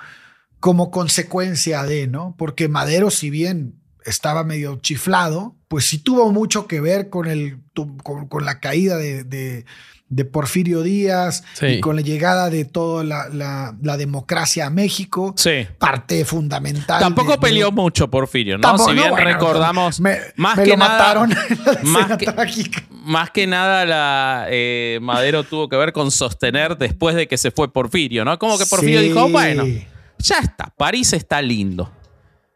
[0.58, 2.34] como consecuencia de, ¿no?
[2.36, 7.58] Porque Madero, si bien estaba medio chiflado, pues sí tuvo mucho que ver con, el,
[8.04, 9.64] con, con la caída de, de,
[10.08, 11.66] de Porfirio Díaz Sí.
[11.66, 15.34] y con la llegada de toda la, la- la democracia a México.
[15.36, 15.66] Sí.
[15.80, 17.00] Parte fundamental.
[17.00, 18.60] Tampoco de- peleó mucho Porfirio, ¿no?
[18.62, 21.34] Tampoco, si bien no, bueno, recordamos, me, más me que lo nada, mataron
[21.82, 22.84] más que- trágica.
[22.90, 27.50] más que nada la eh, Madero tuvo que ver con sostener después de que se
[27.50, 28.38] fue Porfirio, ¿no?
[28.38, 29.08] Como que Porfirio Sí.
[29.08, 29.64] dijo, bueno,
[30.18, 31.90] ya está, París está lindo.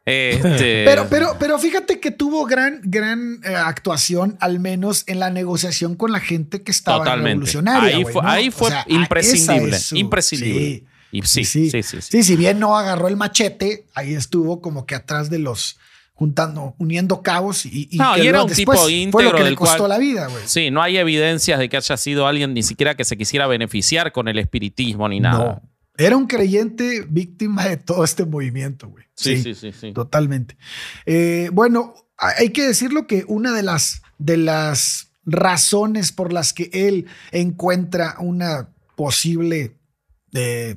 [0.09, 5.30] Este, Pero, pero, pero fíjate que tuvo gran, gran eh, actuación, al menos en la
[5.30, 7.28] negociación con la gente que estaba Totalmente.
[7.30, 7.96] revolucionaria.
[7.96, 8.28] Ahí fue- ¿no?
[8.28, 10.61] ahí O fue sea, imprescindible, esa es su- imprescindible.
[10.61, 10.84] Sí.
[11.11, 14.94] Y sí, sí, sí, sí, si bien no agarró el machete, ahí estuvo como que
[14.94, 15.78] atrás de los
[16.12, 19.32] juntando, uniendo cabos y, y No, que y era un después tipo fue íntegro lo
[19.36, 20.42] que le del costó cual- la vida, güey.
[20.46, 24.11] Sí, no hay evidencias de que haya sido alguien ni siquiera que se quisiera beneficiar
[24.12, 25.62] con el espiritismo ni nada.
[25.99, 29.05] Era un creyente víctima de todo este movimiento, güey.
[29.14, 29.92] Sí, sí, sí, sí.
[29.92, 30.57] Totalmente.
[31.05, 36.70] Eh, bueno, hay que decirlo que una de las, de las razones por las que
[36.72, 39.76] él encuentra una posible
[40.34, 40.76] eh,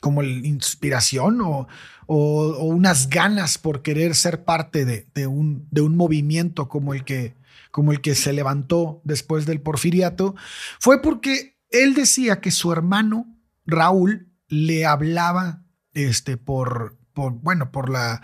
[0.00, 1.66] como inspiración o,
[2.06, 6.92] o- o unas ganas por querer ser parte de, de un, de un movimiento como
[6.94, 7.34] el, que,
[7.70, 10.34] como el que se levantó después del porfiriato,
[10.80, 13.26] fue porque él decía que su hermano
[13.64, 15.62] Raúl le hablaba
[15.94, 18.20] este, por, por, bueno, por la,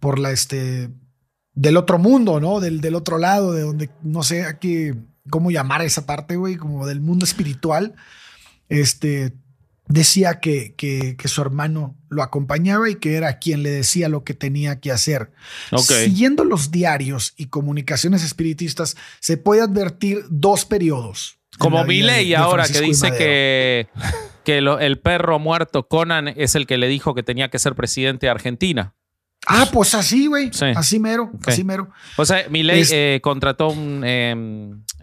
[0.00, 0.90] por la, este,
[1.54, 2.58] del otro mundo, ¿no?
[2.58, 4.90] Del, del otro lado, de donde, no sé aquí
[5.30, 7.94] cómo llamar esa parte, güey, como del mundo espiritual.
[8.68, 9.34] Este,
[9.86, 14.24] decía que, que, que su hermano lo acompañaba y que era quien le decía lo
[14.24, 15.30] que tenía que hacer.
[15.70, 15.92] Ok.
[15.92, 21.38] Siguiendo los diarios y comunicaciones espiritistas, se puede advertir dos periodos.
[21.56, 23.88] Como de ahora que dice que,
[24.48, 27.74] que lo- el perro muerto Conan es el que le dijo que tenía que ser
[27.74, 28.94] presidente de Argentina.
[29.46, 30.50] Ah, pues así, güey.
[30.54, 30.64] Sí.
[30.74, 31.90] Así mero, así mero.
[32.16, 34.34] O sea, Milei Es- eh, contrató un, eh,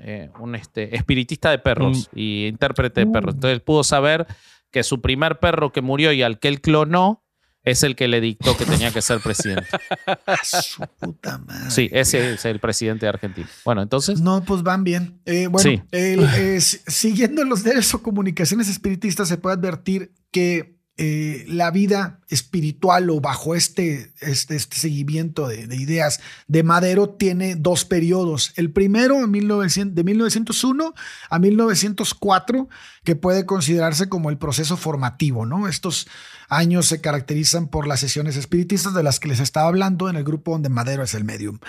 [0.01, 3.11] eh, un este, espiritista de perros y intérprete de Uh.
[3.11, 3.35] perros.
[3.35, 4.25] Entonces pudo saber
[4.71, 7.23] que su primer perro que murió y al que él clonó
[7.65, 9.67] es el que le dictó que tenía que ser presidente.
[10.25, 11.71] A su puta madre.
[11.71, 13.47] Sí, ese es el presidente de Argentina.
[13.65, 14.21] Bueno, entonces.
[14.21, 15.19] No, pues van bien.
[15.25, 15.81] Eh, bueno, Sí.
[15.91, 21.71] el, eh, si- siguiendo los diarios o comunicaciones espiritistas, se puede advertir que eh, la
[21.71, 27.83] vida espiritual o bajo este, este, este seguimiento de, de ideas de Madero tiene dos
[27.83, 28.53] periodos.
[28.55, 30.93] El primero en 1900 de 1901
[31.29, 32.69] a 1904,
[33.03, 35.67] que puede considerarse como el proceso formativo, ¿no?
[35.67, 36.07] Estos
[36.47, 40.23] años se caracterizan por las sesiones espiritistas de las que les estaba hablando en el
[40.23, 41.59] grupo donde Madero es el medium.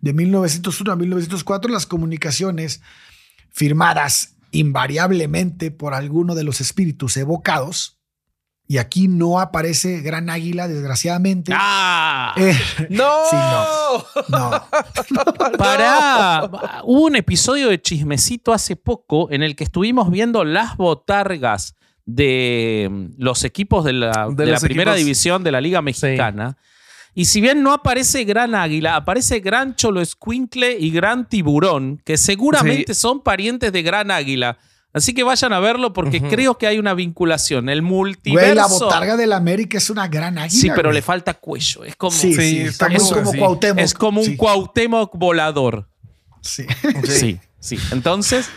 [0.00, 2.80] De 1901 a 1904, las comunicaciones
[3.50, 8.01] firmadas invariablemente por alguno de los espíritus evocados,
[8.72, 11.52] y aquí no aparece Gran Águila, desgraciadamente.
[11.54, 12.32] ¡Ah!
[12.38, 12.58] Eh,
[12.88, 13.12] ¡No!
[13.30, 14.04] Sí, no.
[14.50, 14.64] no.
[15.58, 16.48] Para.
[16.84, 22.88] Hubo un episodio de Chismecito hace poco en el que estuvimos viendo las botargas de
[22.90, 25.04] mm, los equipos de la, De de la los primera equipos.
[25.04, 26.56] división de la Liga Mexicana.
[27.14, 32.16] Y si bien no aparece Gran Águila, aparece Gran Cholo Escuincle y Gran Tiburón, que
[32.16, 34.56] seguramente son parientes de Gran Águila.
[34.94, 37.68] Así que vayan a verlo porque creo que hay una vinculación.
[37.70, 38.44] El multiverso.
[38.44, 40.60] Güey, la botarga de la América es una gran águila.
[40.60, 40.96] Sí, pero güey.
[40.96, 41.84] le falta cuello.
[41.84, 43.32] Es como, Sí, Sí, sí, está está como.
[43.32, 43.78] Cuauhtémoc.
[43.82, 45.88] es como un Sí, Cuauhtémoc volador.
[46.42, 46.66] sí.
[47.04, 47.78] Sí, sí.
[47.90, 48.48] Entonces,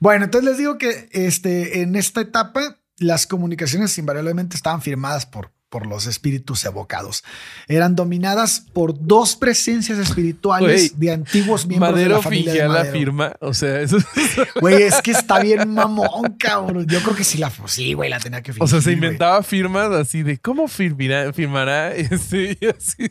[0.00, 5.52] Bueno, entonces les digo que este, en esta etapa las comunicaciones invariablemente estaban firmadas por,
[5.68, 7.24] por los espíritus evocados.
[7.66, 12.68] Eran dominadas por dos presencias espirituales de antiguos miembros de Madero la familia de fingía
[12.68, 12.92] la Madero.
[12.92, 13.32] firma.
[13.40, 13.98] O sea, eso,
[14.60, 16.86] Güey, es que está bien mamón, cabrón.
[16.86, 18.62] Yo creo que sí la sí, güey, la tenía que fingir.
[18.64, 23.10] o sea, se inventaba firmas así de cómo firmará, firmará este, y así.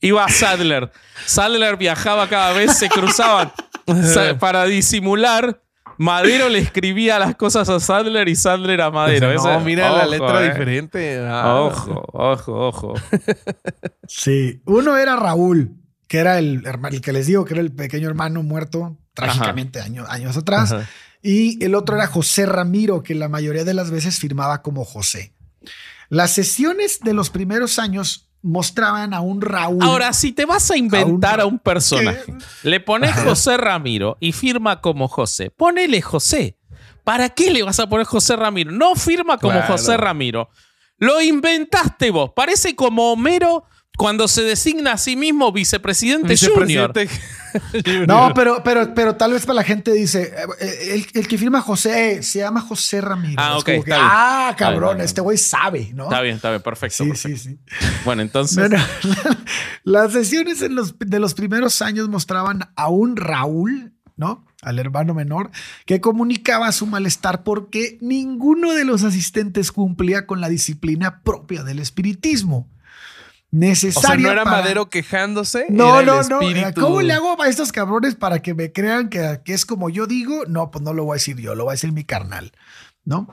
[0.00, 0.90] iba Sadler.
[1.24, 3.52] Sadler viajaba cada vez, se cruzaban.
[4.40, 5.60] Para disimular,
[5.98, 9.32] Madero le escribía las cosas a Sadler y Sadler a Madero.
[9.32, 10.48] no, Ese- mira la letra eh.
[10.50, 11.18] diferente.
[11.26, 11.60] Ah.
[11.62, 12.94] Ojo, ojo, ojo.
[14.08, 14.62] Sí.
[14.66, 15.72] Uno era Raúl,
[16.08, 20.08] que era el, el que les digo que era el pequeño hermano muerto trágicamente años,
[20.08, 20.72] años atrás.
[20.72, 20.88] Ajá.
[21.22, 25.32] Y el otro era José Ramiro, que la mayoría de las veces firmaba como José.
[26.08, 29.82] Las sesiones de los primeros años mostraban a un Raúl.
[29.82, 32.32] Ahora, si te vas a inventar A a un- personaje,
[32.62, 35.50] le pones José Ramiro y firma como José.
[35.50, 36.56] Ponele José.
[37.04, 38.72] ¿Para qué le vas a poner José Ramiro?
[38.72, 39.72] No firma como Claro.
[39.72, 40.48] José Ramiro.
[40.98, 42.30] Lo inventaste vos.
[42.34, 43.64] Parece como Homero
[43.96, 46.92] cuando se designa a sí mismo vicepresidente, junior.
[46.94, 47.08] Vicepresidente.
[48.06, 51.38] No, pero, pero, pero tal vez para la gente dice, eh, eh, el, el que
[51.38, 53.36] firma José se llama José Ramiro.
[53.42, 54.08] Ah, Es ok, como que, está bien.
[54.12, 55.04] ah, cabrón, está bien.
[55.06, 56.04] este güey sabe, ¿no?
[56.04, 57.04] Está bien, está bien, perfecto.
[57.04, 57.38] Sí, perfecto.
[57.38, 57.58] sí, sí.
[58.04, 58.58] Bueno, entonces.
[58.58, 58.76] Bueno,
[59.84, 64.44] las sesiones en los, de los primeros años mostraban a un Raúl, ¿no?
[64.60, 65.50] Al hermano menor,
[65.86, 71.78] que comunicaba su malestar porque ninguno de los asistentes cumplía con la disciplina propia del
[71.78, 72.68] espiritismo.
[73.56, 75.66] O Necesaria sea, no era para- Madero quejándose.
[75.70, 76.40] No, era no, el no.
[76.42, 76.80] espíritu.
[76.80, 80.06] ¿Cómo le hago a estos cabrones para que me crean que, que es como yo
[80.06, 80.44] digo?
[80.46, 82.52] No, pues no lo voy a decir yo, lo va a decir mi carnal,
[83.04, 83.28] ¿no?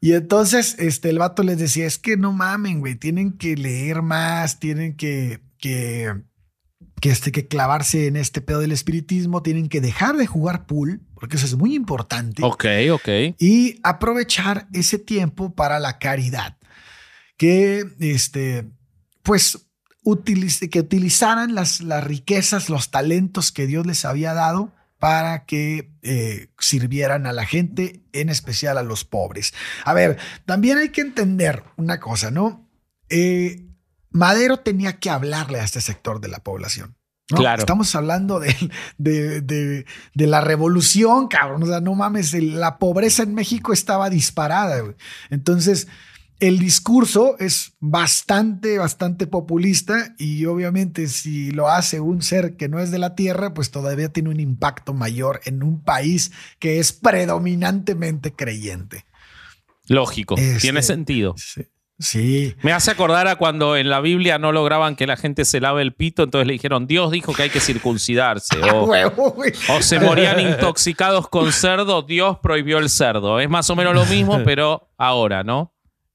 [0.00, 4.02] Y entonces este, el vato les decía, es que no mamen, güey, tienen que leer
[4.02, 6.12] más, tienen que, que,
[7.00, 11.02] que, este, que clavarse en este pedo del espiritismo, tienen que dejar de jugar pool,
[11.14, 13.08] porque eso es muy importante Ok, ok.
[13.38, 16.56] y aprovechar ese tiempo para la caridad.
[17.36, 18.70] Que, este,
[19.22, 19.58] pues,
[20.04, 25.90] utilice- que utilizaran las, las riquezas, los talentos que Dios les había dado para que
[26.02, 29.52] eh, sirvieran a la gente, en especial a los pobres.
[29.84, 30.16] A ver,
[30.46, 32.68] también hay que entender una cosa, ¿no?
[33.08, 33.66] Eh,
[34.10, 36.96] Madero tenía que hablarle a este sector de la población.
[37.30, 37.38] ¿no?
[37.38, 37.60] Claro.
[37.60, 38.54] Estamos hablando de,
[38.98, 41.62] de, de- de la revolución, cabrón.
[41.62, 44.84] O sea, no mames, la pobreza en México estaba disparada.
[45.30, 45.88] Entonces,
[46.42, 52.80] el discurso es bastante, bastante populista y obviamente si lo hace un ser que no
[52.80, 56.92] es de la tierra, pues todavía tiene un impacto mayor en un país que es
[56.92, 59.04] predominantemente creyente.
[59.86, 60.34] Lógico.
[60.36, 61.36] Este- Tiene sentido.
[61.38, 61.62] Sí.
[62.00, 62.56] Sí.
[62.62, 65.82] Me hace acordar a cuando en la Biblia no lograban que la gente se lave
[65.82, 68.56] el pito, entonces le dijeron, Dios dijo que hay que circuncidarse.
[68.62, 68.90] O,
[69.76, 73.38] o se morían intoxicados con cerdo, Dios prohibió el cerdo.
[73.38, 75.71] Es más o menos lo mismo, pero ahora, ¿no?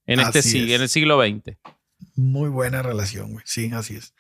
[0.08, 0.76] En, este Así siglo, es.
[0.76, 1.58] en el siglo XX.
[2.16, 3.44] Muy buena relación, güey.
[3.46, 4.14] Sí, así es.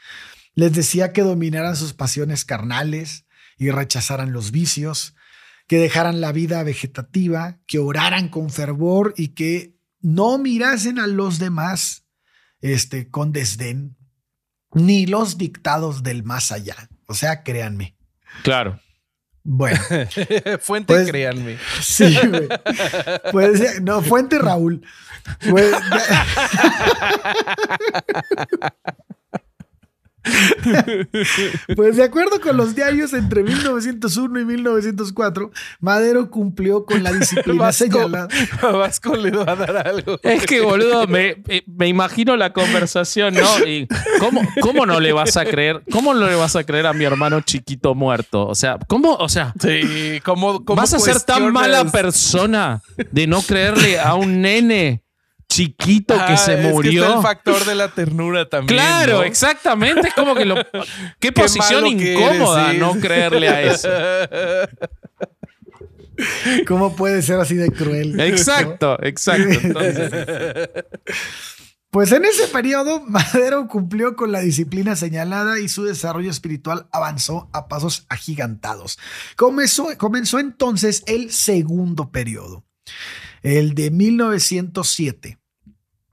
[0.53, 3.25] Les decía que dominaran sus pasiones carnales
[3.57, 5.15] y rechazaran los vicios,
[5.67, 11.39] que dejaran la vida vegetativa, que oraran con fervor y que no mirasen a los
[11.39, 12.05] demás
[12.61, 13.97] este, con desdén,
[14.73, 16.89] ni los dictados del más allá.
[17.07, 17.95] O sea, créanme.
[18.43, 18.79] Claro.
[19.49, 19.79] Bueno,
[20.59, 21.57] Fuente, Pues- créanme.
[21.81, 22.49] sí, güey.
[23.31, 24.81] Pues, no, Fuente Raúl.
[25.49, 25.71] Pues,
[31.75, 37.63] Pues de acuerdo con los diarios, entre 1901 y 1904, Madero cumplió con la disciplina
[37.63, 38.27] Vasco, señalada.
[38.61, 40.19] a Vasco le va a dar algo.
[40.23, 43.67] Es que, boludo, me, eh, me imagino la conversación, ¿no?
[43.67, 43.87] Y
[44.19, 45.83] ¿cómo, ¿Cómo no le vas a creer?
[45.91, 48.47] ¿Cómo no le vas a creer a mi hermano chiquito muerto?
[48.47, 49.15] O sea, ¿cómo?
[49.15, 54.15] O sea, Sí, ¿cómo, cómo ¿vas a ser tan mala persona de no creerle a
[54.15, 55.03] un nene
[55.49, 57.03] chiquito que se es murió?
[57.03, 58.79] está el factor de la ternura también.
[58.79, 59.23] Claro, ¿no?
[59.23, 60.07] exactamente.
[60.09, 60.55] Es como que lo.
[61.19, 62.79] Qué, posición incómoda eres, sí.
[62.79, 63.89] no creerle a eso.
[66.67, 68.19] ¿Cómo puede ser así de cruel?
[68.19, 69.51] Exacto, exacto.
[69.51, 70.11] Entonces,
[71.89, 77.49] Pues en ese periodo, Madero cumplió con la disciplina señalada y su desarrollo espiritual avanzó
[77.53, 78.99] a pasos agigantados.
[79.37, 82.65] Comenzó, comenzó entonces el segundo periodo,
[83.47, 85.39] el de 1907,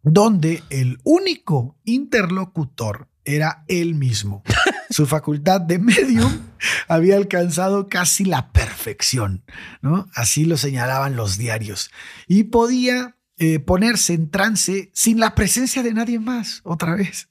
[0.04, 4.44] donde el único interlocutor era él mismo.
[4.90, 6.32] Su facultad de medium
[6.86, 9.44] había alcanzado casi la perfección,
[9.82, 10.08] ¿no?
[10.14, 11.90] Así lo señalaban los diarios.
[12.28, 17.30] Y podía eh, ponerse en trance sin la presencia de nadie más, otra vez.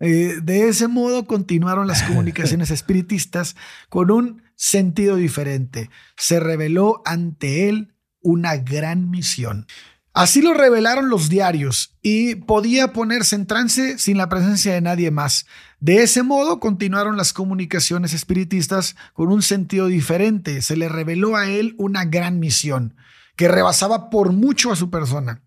[0.00, 3.56] Eh, de ese modo continuaron las comunicaciones espiritistas
[3.88, 5.88] con un sentido diferente.
[6.18, 7.93] Se reveló ante él
[8.24, 9.68] una gran misión.
[10.12, 15.10] Así lo revelaron los diarios y podía ponerse en trance sin la presencia de nadie
[15.10, 15.46] más.
[15.80, 20.62] De ese modo continuaron las comunicaciones espiritistas con un sentido diferente.
[20.62, 22.96] Se le reveló a él una gran misión
[23.34, 25.42] que rebasaba por mucho a su persona,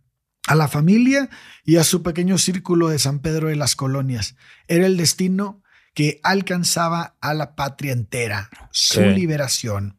[0.47, 1.29] a la familia
[1.63, 4.35] y a su pequeño círculo de San Pedro de las Colonias.
[4.67, 5.63] Era el destino
[5.93, 9.96] que alcanzaba a la patria entera, su liberación.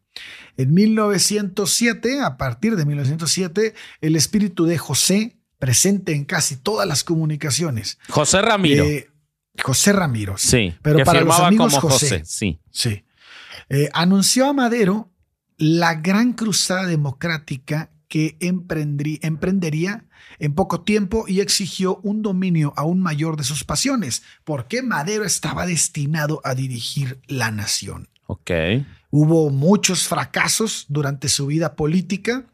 [0.57, 7.03] En 1907, a partir de 1907, el espíritu de José, presente en casi todas las
[7.03, 7.97] comunicaciones.
[8.09, 8.83] José Ramiro.
[8.83, 9.09] eh,
[9.61, 10.37] José Ramiro.
[10.37, 10.73] sí.
[10.81, 12.19] pero que para los amigos como José.
[12.19, 12.25] José.
[12.25, 12.59] Sí.
[12.71, 13.03] Sí.
[13.69, 15.11] Eh, anunció a Madero
[15.57, 20.05] la gran cruzada democrática que emprendería
[20.39, 25.65] en poco tiempo y exigió un dominio aún mayor de sus pasiones, porque Madero estaba
[25.65, 28.09] destinado a dirigir la nación.
[28.25, 28.51] Ok.
[29.11, 32.45] Hubo muchos fracasos durante su vida política,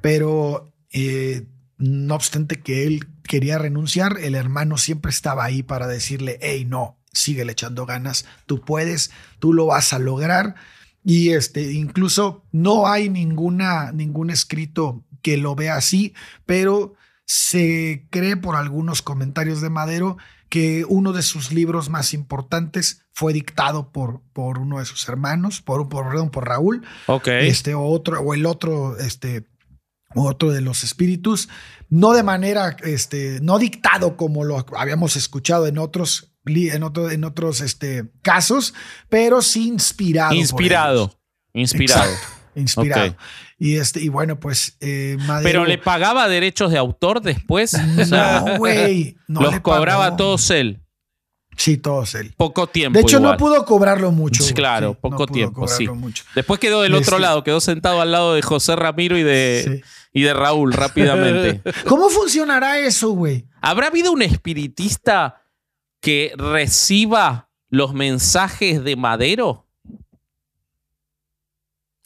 [0.00, 1.46] pero eh,
[1.78, 6.98] no obstante que él quería renunciar, el hermano siempre estaba ahí para decirle, hey, no,
[7.12, 10.54] sigue echando ganas, tú puedes, tú lo vas a lograr.
[11.04, 16.14] Y este, incluso no hay ninguna, ningún escrito que lo vea así,
[16.46, 16.94] pero
[17.24, 20.16] se cree por algunos comentarios de Madero
[20.48, 25.60] que uno de sus libros más importantes fue dictado por, por uno de sus hermanos,
[25.60, 27.28] por, por, perdón, por Raúl, Ok.
[27.28, 29.46] este, o otro, o el otro, este,
[30.14, 31.48] otro de los espíritus,
[31.88, 37.24] no de manera, este, no dictado como lo habíamos escuchado en otros, en otro- en
[37.24, 38.74] otros, este, casos,
[39.08, 40.34] pero sí inspirado.
[40.34, 41.18] Inspirado.
[41.54, 42.10] Inspirado.
[42.10, 43.16] Exacto, inspirado.
[43.58, 45.42] Y este, y bueno, pues eh, Madero.
[45.44, 47.74] Pero le pagaba derechos de autor después.
[48.10, 49.16] No, güey.
[49.28, 50.16] no los le cobraba pagó.
[50.16, 50.81] todos él.
[51.56, 52.32] Sí, todos él.
[52.36, 52.98] Poco tiempo.
[52.98, 53.32] De hecho, igual.
[53.32, 54.42] no pudo cobrarlo mucho.
[54.42, 55.86] Sí, claro, Sí, poco no tiempo, sí.
[55.88, 56.24] mucho.
[56.34, 59.82] Después quedó del otro Este- lado, quedó sentado al lado de José Ramiro y de,
[59.84, 59.90] Sí.
[60.14, 60.72] y de Raúl
[61.52, 61.60] rápidamente.
[61.86, 63.46] ¿Cómo funcionará eso, güey?
[63.60, 65.42] ¿Habrá habido un espiritista
[66.00, 69.66] que reciba los mensajes de Madero?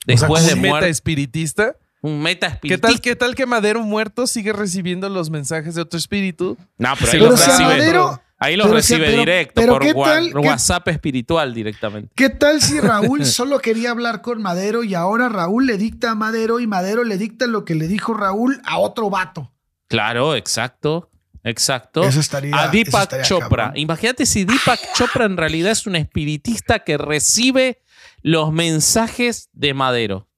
[0.06, 0.86] Después ¿Un de meta muerto.
[0.88, 1.76] espiritista?
[2.02, 2.88] Un meta ¿Qué espiritista.
[2.88, 6.56] tal, ¿Qué tal que Madero muerto sigue recibiendo los mensajes de otro espíritu?
[6.78, 9.92] No, pero Sí, pero recibe, Madero- ahí los pero recibe pero- directo pero por ¿qué
[9.92, 12.10] wa- tal que- WhatsApp espiritual directamente.
[12.14, 16.14] ¿Qué tal si Raúl solo quería hablar con Madero y ahora Raúl le dicta a
[16.14, 19.52] Madero y Madero le dicta lo que le dijo Raúl a otro vato?
[19.88, 21.10] Claro, exacto.
[21.44, 22.02] Exacto.
[22.02, 23.48] Eso estaría- a eso Deepak estaría Chopra.
[23.66, 23.76] cabrón.
[23.78, 27.80] Imagínate si Deepak Chopra en realidad es un espiritista que recibe
[28.22, 30.28] los mensajes de Madero.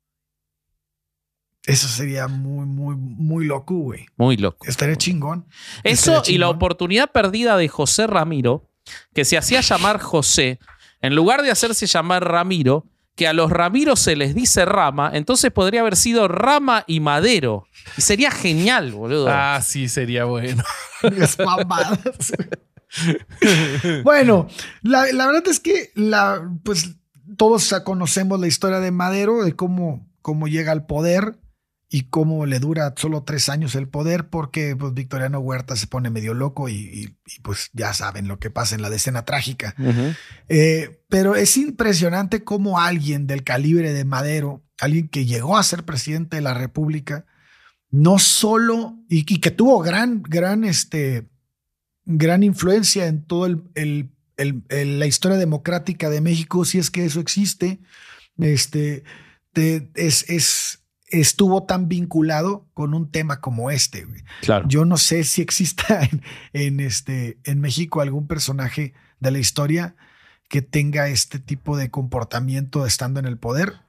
[1.68, 4.06] Eso sería muy, muy, muy loco, güey.
[4.16, 4.66] Muy loco.
[4.66, 5.46] Estaría chingón.
[5.84, 8.70] Eso Estaría y la oportunidad perdida de José Ramiro,
[9.12, 10.60] que se hacía llamar José,
[11.02, 15.50] en lugar de hacerse llamar Ramiro, que a los Ramiros se les dice Rama, entonces
[15.50, 17.66] podría haber sido Rama y Madero.
[17.98, 19.28] Y sería genial, boludo.
[19.28, 20.64] Ah, sí, sería bueno.
[24.02, 24.48] Bueno,
[24.80, 26.96] la, la verdad es que la, pues,
[27.36, 31.36] todos conocemos la historia de Madero, de cómo, cómo llega al poder
[31.90, 36.10] y cómo le dura solo tres años el poder, porque pues, Victoriano Huerta se pone
[36.10, 39.74] medio loco y, y- y, pues ya saben lo que pasa en la decena trágica.
[40.48, 45.84] Eh, pero es impresionante cómo alguien del calibre de Madero, alguien que llegó a ser
[45.84, 47.24] presidente de la República,
[47.90, 51.26] no solo, y, y que tuvo gran, gran, este,
[52.04, 56.90] gran influencia en todo el, el- el- el- la historia democrática de México, si es
[56.90, 57.80] que eso existe,
[58.38, 59.04] este,
[59.54, 64.04] te- es, es- estuvo tan vinculado con un tema como este.
[64.04, 64.22] güey.
[64.42, 64.66] Claro.
[64.68, 69.96] Yo no sé si exista en, en este, en México algún personaje de la historia
[70.48, 73.82] que tenga este tipo de comportamiento estando en el poder.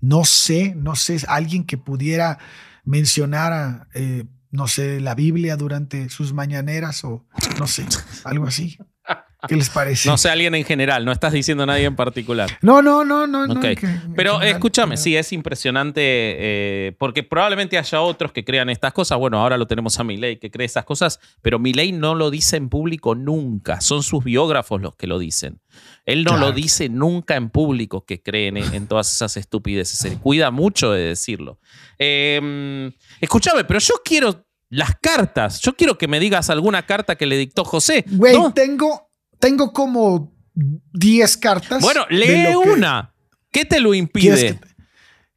[0.00, 2.38] No sé, no sé, alguien que pudiera
[2.84, 7.26] mencionar, a, eh, no sé, la Biblia durante sus mañaneras o
[7.58, 7.86] no sé,
[8.24, 8.78] algo así.
[9.48, 10.08] ¿Qué les parece?
[10.08, 12.50] No sé, alguien en general, no estás diciendo a nadie en particular.
[12.62, 13.46] No, no, no, no.
[13.46, 13.60] no, Ok.
[13.60, 19.18] que- Pero escúchame, sí, es impresionante eh, porque probablemente haya otros que crean estas cosas.
[19.18, 22.56] Bueno, ahora lo tenemos a Milei que cree esas cosas, pero Milei no lo dice
[22.56, 23.80] en público nunca.
[23.80, 25.60] Son sus biógrafos los que lo dicen.
[26.04, 26.46] Él no Claro.
[26.48, 29.98] lo dice nunca en público que creen en, en todas esas estupideces.
[29.98, 31.58] Se cuida mucho de decirlo.
[31.98, 35.60] Eh, escúchame, pero yo quiero las cartas.
[35.60, 38.04] Yo quiero que me digas alguna carta que le dictó José.
[38.08, 38.52] Güey, ¿no?
[38.52, 39.09] tengo,
[39.40, 41.82] tengo como 10 cartas.
[41.82, 43.12] Bueno, lee que- una.
[43.50, 44.36] ¿Qué te lo impide?
[44.36, 44.60] ¿Quieres que,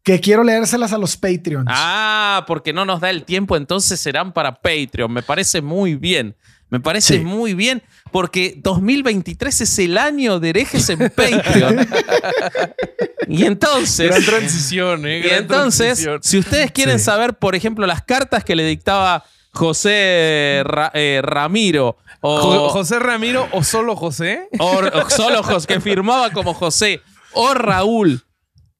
[0.03, 1.65] que quiero leérselas a los Patreons.
[1.67, 5.11] Ah, porque no nos da el tiempo, entonces serán para Patreon.
[5.11, 6.35] Me parece muy bien.
[6.69, 7.19] Me parece Sí.
[7.19, 7.81] muy bien
[8.11, 11.87] porque 2023 es el año de herejes en Patreon.
[13.27, 15.19] y entonces, Gran transición, ¿eh?
[15.23, 16.19] y entonces, transición.
[16.23, 17.05] si ustedes quieren Sí.
[17.05, 19.23] saber, por ejemplo, las cartas que le dictaba
[19.53, 24.49] José Ra- eh, Ramiro o, Jo- José Ramiro o solo José.
[24.59, 27.01] o- o solo José, que firmaba como José
[27.33, 28.23] o Raúl,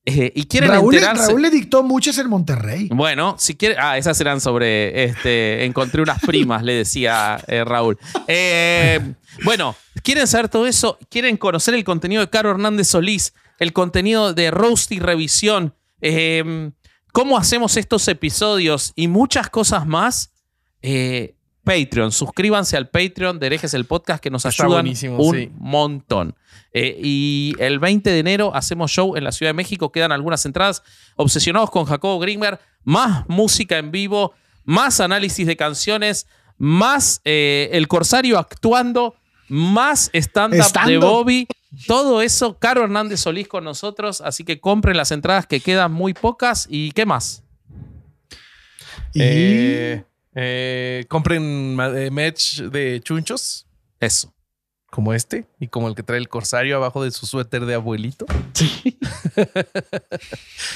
[0.06, 1.28] eh, y quieren Raúl, enterarse.
[1.28, 2.90] Raúl le dictó muchas en Monterrey.
[2.92, 3.76] Bueno, si quiere.
[3.80, 5.06] Ah, esas eran sobre.
[5.06, 7.98] Este, encontré unas primas, le decía eh, Raúl.
[8.28, 9.00] Eh,
[9.46, 10.98] bueno, ¿quieren saber todo eso?
[11.10, 13.34] ¿Quieren conocer el contenido de Caro Hernández Solís?
[13.60, 15.74] El contenido de Roasty Revisión.
[16.02, 16.72] Eh,
[17.14, 20.33] ¿Cómo hacemos estos episodios y muchas cosas más?
[20.84, 21.34] Eh,
[21.64, 22.12] Patreon.
[22.12, 25.50] Suscríbanse al Patreon de Herejes el Podcast que nos Está ayudan un sí.
[25.58, 26.36] montón.
[26.74, 29.92] Eh, y el 20 de enero hacemos show en la Ciudad de México.
[29.92, 30.84] Quedan algunas entradas.
[31.16, 32.60] Obsesionados con Jacobo Grimberg.
[32.84, 34.34] Más música en vivo.
[34.66, 36.28] Más análisis de canciones.
[36.58, 39.16] Más eh, el Corsario actuando.
[39.48, 40.98] Más stand-up de.
[40.98, 41.48] Bobby.
[41.88, 44.20] Todo eso, Caro Hernández Solís con nosotros.
[44.22, 46.68] Así que compren las entradas que quedan muy pocas.
[46.70, 47.44] ¿Y qué más?
[49.14, 50.04] Y Eh,
[50.36, 53.68] eh, compren eh, merch de chunchos,
[54.00, 54.34] Eso.
[54.92, 58.26] como este, y como el que trae el corsario abajo de su suéter de abuelito.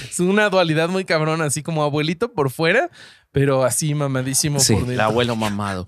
[0.09, 2.89] es una dualidad muy cabrona, así como abuelito por fuera,
[3.31, 5.05] pero así mamadísimo Sí, por el dentro.
[5.05, 5.87] abuelo mamado.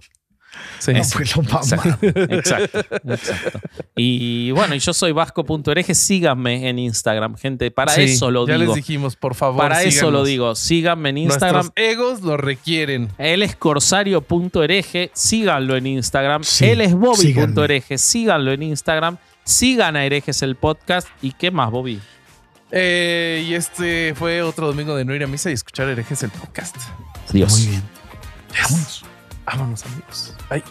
[0.80, 0.92] Sí.
[0.92, 1.18] Eso.
[1.20, 1.98] Abuelo mamá.
[2.30, 2.80] Exacto,
[3.14, 3.60] exacto.
[3.96, 5.94] Y bueno, y yo soy vasco.hereje.
[5.94, 7.70] Síganme en Instagram, gente.
[7.72, 8.74] Para Sí, eso lo ya digo.
[8.74, 9.62] les dijimos, por favor.
[9.62, 10.56] Para eso lo digo.
[10.56, 11.66] Síganme en Instagram.
[11.66, 13.10] Nuestros egos lo requieren.
[13.18, 15.12] Él es corsario.hereje.
[15.14, 16.44] Síganlo en Instagram.
[16.44, 17.98] Sí, Él es bobby.hereje.
[17.98, 19.18] Síganlo en Instagram.
[19.44, 21.08] Sigan a Herejes el podcast.
[21.22, 22.00] ¿Y qué más, Bobby?
[22.72, 26.30] Eh, y este fue otro domingo de no ir a misa y escuchar herejes el
[26.30, 26.76] podcast.
[27.30, 27.52] Adiós.
[27.60, 27.84] Muy bien.
[28.62, 29.04] Vámonos.
[29.46, 30.34] Vámonos, amigos.
[30.50, 30.64] はい。